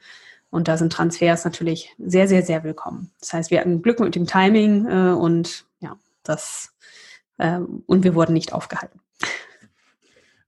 Und 0.50 0.68
da 0.68 0.78
sind 0.78 0.92
Transfers 0.92 1.46
natürlich 1.46 1.96
sehr, 1.98 2.28
sehr, 2.28 2.44
sehr 2.44 2.64
willkommen. 2.64 3.12
Das 3.22 3.34
heißt, 3.34 3.52
wir 3.52 3.60
hatten 3.60 3.82
Glück 3.82 4.00
mit 4.00 4.16
dem 4.16 4.28
Timing 4.28 4.86
äh, 4.88 5.14
und 5.14 5.66
ja, 5.80 5.98
das 6.24 6.74
äh, 7.38 7.60
und 7.86 8.04
wir 8.04 8.16
wurden 8.16 8.34
nicht 8.34 8.52
aufgehalten. 8.52 9.00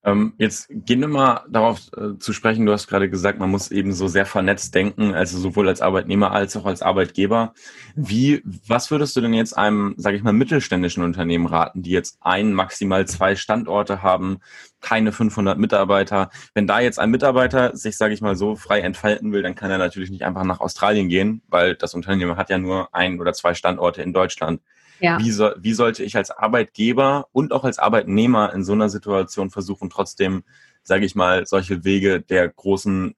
Ähm, 0.06 0.34
jetzt 0.38 0.68
gehen 0.70 1.00
wir 1.00 1.08
mal 1.08 1.46
darauf 1.50 1.80
äh, 1.96 2.18
zu 2.20 2.34
sprechen. 2.34 2.66
Du 2.66 2.74
hast 2.74 2.88
gerade 2.88 3.10
gesagt, 3.10 3.39
man 3.39 3.50
muss 3.50 3.72
eben 3.72 3.94
so 3.94 4.10
sehr 4.10 4.26
vernetzt 4.26 4.76
denken, 4.76 5.13
also 5.13 5.38
sowohl 5.39 5.70
als 5.70 5.82
Arbeitnehmer 5.82 6.32
als 6.32 6.58
auch 6.58 6.66
als 6.66 6.82
Arbeitgeber. 6.82 7.54
Wie, 7.96 8.42
was 8.68 8.92
würdest 8.92 9.16
du 9.16 9.22
denn 9.22 9.34
jetzt 9.34 9.58
einem, 9.58 9.96
sage 9.98 10.18
ich 10.18 10.24
mal, 10.24 10.34
mittelständischen 10.34 11.04
Unternehmen 11.04 11.46
raten, 11.46 11.84
die 11.84 11.92
jetzt 11.92 12.18
ein, 12.20 12.52
maximal 12.54 13.08
zwei 13.08 13.38
Standorte 13.38 14.04
haben, 14.04 14.39
keine 14.82 15.13
500 15.13 15.58
Mitarbeiter? 15.58 16.30
Wenn 16.54 16.68
da 16.68 16.82
jetzt 16.82 17.00
ein 17.00 17.10
Mitarbeiter 17.10 17.76
sich, 17.78 17.96
sage 17.96 18.13
ich 18.13 18.20
mal, 18.20 18.36
so 18.36 18.58
frei 18.58 18.82
entfalten 18.82 19.32
will, 19.32 19.42
dann 19.42 19.56
kann 19.56 19.72
er 19.72 19.78
natürlich 19.78 20.12
nicht 20.12 20.26
einfach 20.26 20.44
nach 20.44 20.60
Australien 20.60 21.08
gehen, 21.08 21.44
weil 21.48 21.76
das 21.76 21.94
Unternehmen 21.94 22.36
hat 22.36 22.50
ja 22.50 22.58
nur 22.58 22.94
ein 22.94 23.22
oder 23.22 23.32
zwei 23.32 23.54
Standorte 23.54 24.02
in 24.02 24.12
Deutschland. 24.12 24.60
Ja. 24.99 25.19
Wie, 25.19 25.32
so, 25.32 25.51
wie 25.58 25.73
sollte 25.73 26.03
ich 26.03 26.15
als 26.15 26.32
Arbeitgeber 26.32 27.27
und 27.32 27.51
auch 27.51 27.63
als 27.63 27.79
Arbeitnehmer 27.79 28.53
in 28.53 28.63
so 28.63 28.73
einer 28.73 28.89
Situation 28.89 29.49
versuchen, 29.49 29.89
trotzdem, 29.89 30.43
sage 30.84 31.06
ich 31.06 31.15
mal, 31.15 31.45
solche 31.45 31.84
Wege 31.84 32.21
der 32.21 32.47
großen 32.49 33.15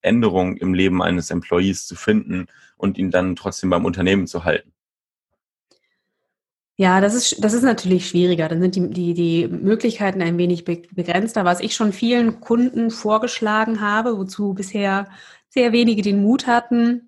Änderung 0.00 0.56
im 0.56 0.74
Leben 0.74 1.02
eines 1.02 1.30
Employees 1.30 1.86
zu 1.86 1.94
finden 1.94 2.46
und 2.76 2.98
ihn 2.98 3.10
dann 3.10 3.36
trotzdem 3.36 3.70
beim 3.70 3.84
Unternehmen 3.84 4.26
zu 4.26 4.44
halten? 4.44 4.72
Ja, 6.80 7.00
das 7.00 7.14
ist, 7.14 7.42
das 7.44 7.54
ist 7.54 7.64
natürlich 7.64 8.08
schwieriger. 8.08 8.48
Dann 8.48 8.60
sind 8.60 8.76
die, 8.76 8.88
die, 8.90 9.12
die 9.12 9.48
Möglichkeiten 9.48 10.22
ein 10.22 10.38
wenig 10.38 10.64
begrenzter. 10.64 11.44
Was 11.44 11.58
ich 11.58 11.74
schon 11.74 11.92
vielen 11.92 12.38
Kunden 12.38 12.92
vorgeschlagen 12.92 13.80
habe, 13.80 14.16
wozu 14.16 14.54
bisher 14.54 15.08
sehr 15.48 15.72
wenige 15.72 16.02
den 16.02 16.22
Mut 16.22 16.46
hatten, 16.46 17.07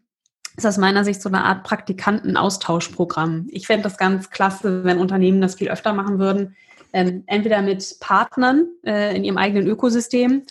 ist 0.61 0.67
aus 0.67 0.79
meiner 0.79 1.05
Sicht 1.05 1.23
so 1.23 1.29
eine 1.29 1.45
Art 1.45 1.65
Praktikantenaustauschprogramm. 1.65 3.49
Ich 3.51 3.67
fände 3.67 3.85
das 3.85 3.97
ganz 3.97 4.31
klasse, 4.31 4.85
wenn 4.85 4.99
Unternehmen 4.99 5.41
das 5.41 5.55
viel 5.55 5.71
öfter 5.71 5.93
machen 5.95 6.19
würden. 6.19 6.55
Ähm, 6.93 7.25
entweder 7.27 7.63
mit 7.63 7.97
Partnern 8.01 8.69
äh, 8.85 9.17
in 9.17 9.25
ihrem 9.25 9.39
eigenen 9.39 9.67
Ökosystem 9.67 10.43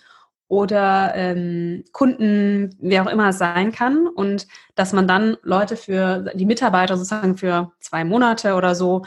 oder 0.48 1.14
ähm, 1.16 1.84
Kunden, 1.92 2.76
wer 2.80 3.04
auch 3.04 3.12
immer 3.12 3.30
es 3.30 3.38
sein 3.38 3.72
kann. 3.72 4.08
Und 4.08 4.48
dass 4.76 4.94
man 4.94 5.08
dann 5.08 5.38
Leute 5.44 5.76
für 5.78 6.32
die 6.34 6.46
Mitarbeiter 6.46 6.98
sozusagen 6.98 7.38
für 7.38 7.72
zwei 7.80 8.04
Monate 8.04 8.56
oder 8.56 8.74
so 8.74 9.04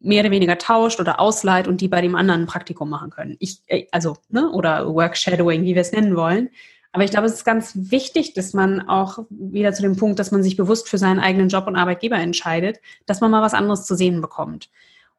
mehr 0.00 0.22
oder 0.22 0.32
weniger 0.32 0.58
tauscht 0.58 1.00
oder 1.00 1.20
ausleiht 1.20 1.68
und 1.68 1.80
die 1.80 1.88
bei 1.88 2.00
dem 2.00 2.16
anderen 2.16 2.42
ein 2.42 2.46
Praktikum 2.46 2.90
machen 2.90 3.10
können. 3.10 3.36
Ich, 3.38 3.62
äh, 3.66 3.86
also, 3.92 4.16
ne, 4.30 4.50
oder 4.50 4.92
Work 4.92 5.16
Shadowing, 5.16 5.62
wie 5.62 5.74
wir 5.74 5.82
es 5.82 5.92
nennen 5.92 6.16
wollen. 6.16 6.50
Aber 6.92 7.04
ich 7.04 7.10
glaube, 7.10 7.26
es 7.26 7.34
ist 7.34 7.44
ganz 7.44 7.72
wichtig, 7.74 8.34
dass 8.34 8.54
man 8.54 8.88
auch 8.88 9.18
wieder 9.28 9.72
zu 9.72 9.82
dem 9.82 9.96
Punkt, 9.96 10.18
dass 10.18 10.30
man 10.30 10.42
sich 10.42 10.56
bewusst 10.56 10.88
für 10.88 10.98
seinen 10.98 11.20
eigenen 11.20 11.48
Job 11.48 11.66
und 11.66 11.76
Arbeitgeber 11.76 12.16
entscheidet, 12.16 12.78
dass 13.06 13.20
man 13.20 13.30
mal 13.30 13.42
was 13.42 13.54
anderes 13.54 13.84
zu 13.84 13.94
sehen 13.94 14.20
bekommt. 14.20 14.70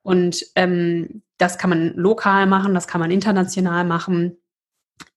Und 0.01 0.45
ähm, 0.55 1.21
das 1.37 1.57
kann 1.57 1.69
man 1.69 1.93
lokal 1.95 2.47
machen, 2.47 2.73
das 2.73 2.87
kann 2.87 3.01
man 3.01 3.11
international 3.11 3.85
machen. 3.85 4.37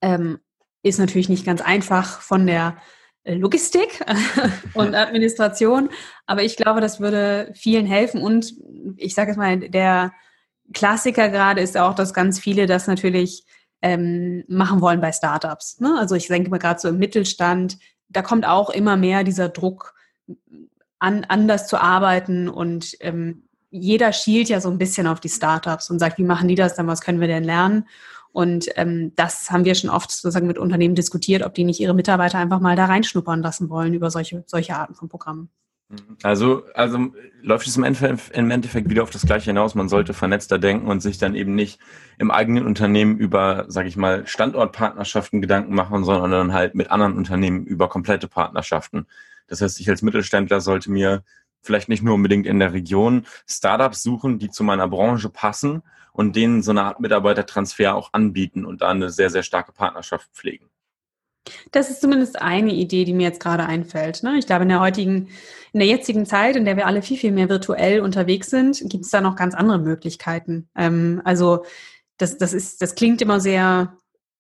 Ähm, 0.00 0.38
ist 0.82 0.98
natürlich 0.98 1.28
nicht 1.28 1.46
ganz 1.46 1.60
einfach 1.60 2.20
von 2.20 2.46
der 2.46 2.76
äh, 3.24 3.34
Logistik 3.34 4.04
und 4.74 4.94
Administration, 4.94 5.88
aber 6.26 6.42
ich 6.42 6.56
glaube, 6.56 6.80
das 6.80 7.00
würde 7.00 7.52
vielen 7.54 7.86
helfen. 7.86 8.20
Und 8.20 8.54
ich 8.96 9.14
sage 9.14 9.30
es 9.30 9.36
mal, 9.36 9.58
der 9.58 10.12
Klassiker 10.74 11.28
gerade 11.28 11.60
ist 11.60 11.76
auch, 11.76 11.94
dass 11.94 12.14
ganz 12.14 12.38
viele 12.38 12.66
das 12.66 12.86
natürlich 12.86 13.44
ähm, 13.82 14.44
machen 14.48 14.80
wollen 14.80 15.00
bei 15.00 15.12
Startups. 15.12 15.80
Ne? 15.80 15.96
Also 15.98 16.14
ich 16.14 16.28
denke 16.28 16.50
mal 16.50 16.58
gerade 16.58 16.80
so 16.80 16.88
im 16.88 16.98
Mittelstand, 16.98 17.78
da 18.08 18.22
kommt 18.22 18.46
auch 18.46 18.70
immer 18.70 18.96
mehr 18.96 19.24
dieser 19.24 19.48
Druck, 19.48 19.94
an, 20.98 21.24
anders 21.24 21.66
zu 21.66 21.80
arbeiten 21.80 22.48
und 22.48 22.96
ähm, 23.00 23.48
jeder 23.70 24.12
schielt 24.12 24.48
ja 24.48 24.60
so 24.60 24.70
ein 24.70 24.78
bisschen 24.78 25.06
auf 25.06 25.18
die 25.18 25.28
Startups 25.28 25.90
und 25.90 25.98
sagt, 25.98 26.18
wie 26.18 26.24
machen 26.24 26.46
die 26.46 26.54
das 26.54 26.74
dann, 26.74 26.86
was 26.86 27.00
können 27.00 27.20
wir 27.20 27.26
denn 27.26 27.42
lernen? 27.42 27.88
Und 28.30 28.68
ähm, 28.76 29.12
das 29.16 29.50
haben 29.50 29.64
wir 29.64 29.74
schon 29.74 29.90
oft 29.90 30.10
sozusagen 30.10 30.46
mit 30.46 30.58
Unternehmen 30.58 30.94
diskutiert, 30.94 31.42
ob 31.42 31.54
die 31.54 31.64
nicht 31.64 31.80
ihre 31.80 31.94
Mitarbeiter 31.94 32.38
einfach 32.38 32.60
mal 32.60 32.76
da 32.76 32.84
reinschnuppern 32.84 33.42
lassen 33.42 33.68
wollen 33.68 33.94
über 33.94 34.10
solche, 34.10 34.44
solche 34.46 34.76
Arten 34.76 34.94
von 34.94 35.08
Programmen. 35.08 35.50
Also, 36.22 36.64
also 36.74 37.12
läuft 37.42 37.66
es 37.66 37.76
im 37.76 37.84
Endeffekt, 37.84 38.36
im 38.36 38.50
Endeffekt 38.50 38.88
wieder 38.88 39.02
auf 39.02 39.10
das 39.10 39.26
Gleiche 39.26 39.46
hinaus. 39.46 39.74
Man 39.74 39.88
sollte 39.88 40.14
vernetzter 40.14 40.58
denken 40.58 40.86
und 40.86 41.00
sich 41.00 41.18
dann 41.18 41.34
eben 41.34 41.54
nicht 41.54 41.80
im 42.18 42.30
eigenen 42.30 42.66
Unternehmen 42.66 43.18
über, 43.18 43.64
sage 43.68 43.88
ich 43.88 43.96
mal, 43.96 44.26
Standortpartnerschaften 44.26 45.40
Gedanken 45.40 45.74
machen, 45.74 46.04
sondern 46.04 46.30
dann 46.30 46.52
halt 46.52 46.74
mit 46.74 46.90
anderen 46.90 47.16
Unternehmen 47.16 47.64
über 47.64 47.88
komplette 47.88 48.28
Partnerschaften. 48.28 49.06
Das 49.48 49.60
heißt, 49.60 49.80
ich 49.80 49.90
als 49.90 50.02
Mittelständler 50.02 50.60
sollte 50.60 50.90
mir 50.90 51.24
vielleicht 51.62 51.88
nicht 51.88 52.02
nur 52.02 52.14
unbedingt 52.14 52.46
in 52.46 52.58
der 52.58 52.72
Region 52.72 53.26
Startups 53.46 54.02
suchen, 54.02 54.38
die 54.38 54.50
zu 54.50 54.64
meiner 54.64 54.88
Branche 54.88 55.28
passen 55.28 55.82
und 56.12 56.36
denen 56.36 56.62
so 56.62 56.70
eine 56.70 56.82
Art 56.82 57.00
Mitarbeitertransfer 57.00 57.94
auch 57.94 58.12
anbieten 58.12 58.64
und 58.64 58.82
da 58.82 58.90
eine 58.90 59.10
sehr, 59.10 59.30
sehr 59.30 59.42
starke 59.42 59.72
Partnerschaft 59.72 60.30
pflegen. 60.32 60.71
Das 61.72 61.90
ist 61.90 62.00
zumindest 62.00 62.40
eine 62.40 62.72
Idee, 62.72 63.04
die 63.04 63.12
mir 63.12 63.26
jetzt 63.26 63.40
gerade 63.40 63.66
einfällt. 63.66 64.22
Ne? 64.22 64.38
Ich 64.38 64.46
glaube, 64.46 64.62
in 64.62 64.68
der 64.68 64.80
heutigen, 64.80 65.28
in 65.72 65.80
der 65.80 65.88
jetzigen 65.88 66.26
Zeit, 66.26 66.56
in 66.56 66.64
der 66.64 66.76
wir 66.76 66.86
alle 66.86 67.02
viel, 67.02 67.16
viel 67.16 67.32
mehr 67.32 67.48
virtuell 67.48 68.00
unterwegs 68.00 68.50
sind, 68.50 68.80
gibt 68.88 69.04
es 69.04 69.10
da 69.10 69.20
noch 69.20 69.36
ganz 69.36 69.54
andere 69.54 69.78
Möglichkeiten. 69.78 70.68
Ähm, 70.76 71.20
also 71.24 71.64
das, 72.18 72.38
das 72.38 72.52
ist, 72.52 72.80
das 72.82 72.94
klingt 72.94 73.20
immer 73.22 73.40
sehr, 73.40 73.96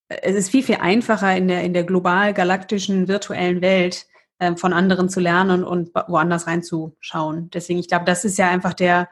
es 0.08 0.36
ist 0.36 0.50
viel, 0.50 0.62
viel 0.62 0.76
einfacher 0.76 1.36
in 1.36 1.48
der, 1.48 1.62
in 1.62 1.72
der 1.72 1.84
global 1.84 2.34
galaktischen 2.34 3.08
virtuellen 3.08 3.62
Welt 3.62 4.06
äh, 4.38 4.56
von 4.56 4.72
anderen 4.72 5.08
zu 5.08 5.20
lernen 5.20 5.64
und 5.64 5.94
woanders 5.94 6.46
reinzuschauen. 6.46 7.50
Deswegen, 7.50 7.80
ich 7.80 7.88
glaube, 7.88 8.04
das 8.04 8.24
ist 8.24 8.38
ja 8.38 8.48
einfach 8.48 8.74
der, 8.74 9.08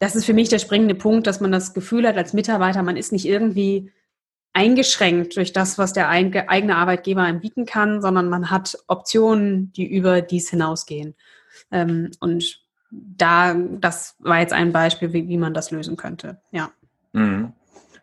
das 0.00 0.16
ist 0.16 0.24
für 0.24 0.34
mich 0.34 0.48
der 0.48 0.58
springende 0.58 0.94
Punkt, 0.94 1.26
dass 1.26 1.40
man 1.40 1.52
das 1.52 1.72
Gefühl 1.72 2.06
hat 2.06 2.16
als 2.16 2.32
Mitarbeiter, 2.32 2.82
man 2.82 2.96
ist 2.96 3.12
nicht 3.12 3.26
irgendwie 3.26 3.92
eingeschränkt 4.54 5.36
durch 5.36 5.52
das, 5.52 5.78
was 5.78 5.92
der 5.92 6.08
eigene 6.08 6.76
Arbeitgeber 6.76 7.22
einem 7.22 7.40
bieten 7.40 7.66
kann, 7.66 8.00
sondern 8.00 8.28
man 8.28 8.50
hat 8.50 8.78
Optionen, 8.86 9.72
die 9.72 9.86
über 9.86 10.22
dies 10.22 10.48
hinausgehen. 10.48 11.14
Ähm, 11.70 12.12
und 12.20 12.60
da, 12.90 13.54
das 13.54 14.16
war 14.20 14.40
jetzt 14.40 14.52
ein 14.52 14.72
Beispiel, 14.72 15.12
wie, 15.12 15.28
wie 15.28 15.36
man 15.36 15.54
das 15.54 15.72
lösen 15.72 15.96
könnte. 15.96 16.40
Ja. 16.52 16.70
Mhm. 17.12 17.52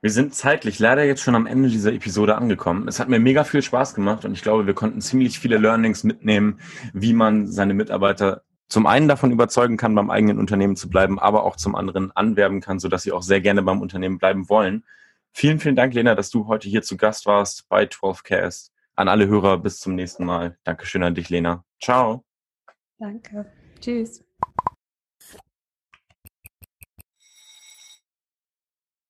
Wir 0.01 0.11
sind 0.11 0.33
zeitlich 0.33 0.79
leider 0.79 1.03
jetzt 1.03 1.21
schon 1.21 1.35
am 1.35 1.45
Ende 1.45 1.69
dieser 1.69 1.93
Episode 1.93 2.35
angekommen. 2.35 2.87
Es 2.87 2.99
hat 2.99 3.07
mir 3.07 3.19
mega 3.19 3.43
viel 3.43 3.61
Spaß 3.61 3.93
gemacht 3.93 4.25
und 4.25 4.33
ich 4.33 4.41
glaube, 4.41 4.65
wir 4.65 4.73
konnten 4.73 4.99
ziemlich 4.99 5.39
viele 5.39 5.57
Learnings 5.57 6.03
mitnehmen, 6.03 6.59
wie 6.91 7.13
man 7.13 7.47
seine 7.47 7.75
Mitarbeiter 7.75 8.41
zum 8.67 8.87
einen 8.87 9.07
davon 9.07 9.31
überzeugen 9.31 9.77
kann, 9.77 9.93
beim 9.93 10.09
eigenen 10.09 10.39
Unternehmen 10.39 10.75
zu 10.75 10.89
bleiben, 10.89 11.19
aber 11.19 11.43
auch 11.43 11.55
zum 11.55 11.75
anderen 11.75 12.11
anwerben 12.15 12.61
kann, 12.61 12.79
sodass 12.79 13.03
sie 13.03 13.11
auch 13.11 13.21
sehr 13.21 13.41
gerne 13.41 13.61
beim 13.61 13.81
Unternehmen 13.81 14.17
bleiben 14.17 14.49
wollen. 14.49 14.83
Vielen, 15.33 15.59
vielen 15.59 15.75
Dank, 15.75 15.93
Lena, 15.93 16.15
dass 16.15 16.29
du 16.29 16.47
heute 16.47 16.67
hier 16.67 16.81
zu 16.81 16.97
Gast 16.97 17.25
warst 17.25 17.67
bei 17.69 17.83
12cast. 17.83 18.71
An 18.95 19.07
alle 19.07 19.27
Hörer 19.27 19.57
bis 19.57 19.79
zum 19.79 19.95
nächsten 19.95 20.25
Mal. 20.25 20.57
Dankeschön 20.63 21.03
an 21.03 21.15
dich, 21.15 21.29
Lena. 21.29 21.63
Ciao. 21.81 22.25
Danke. 22.99 23.51
Tschüss. 23.79 24.23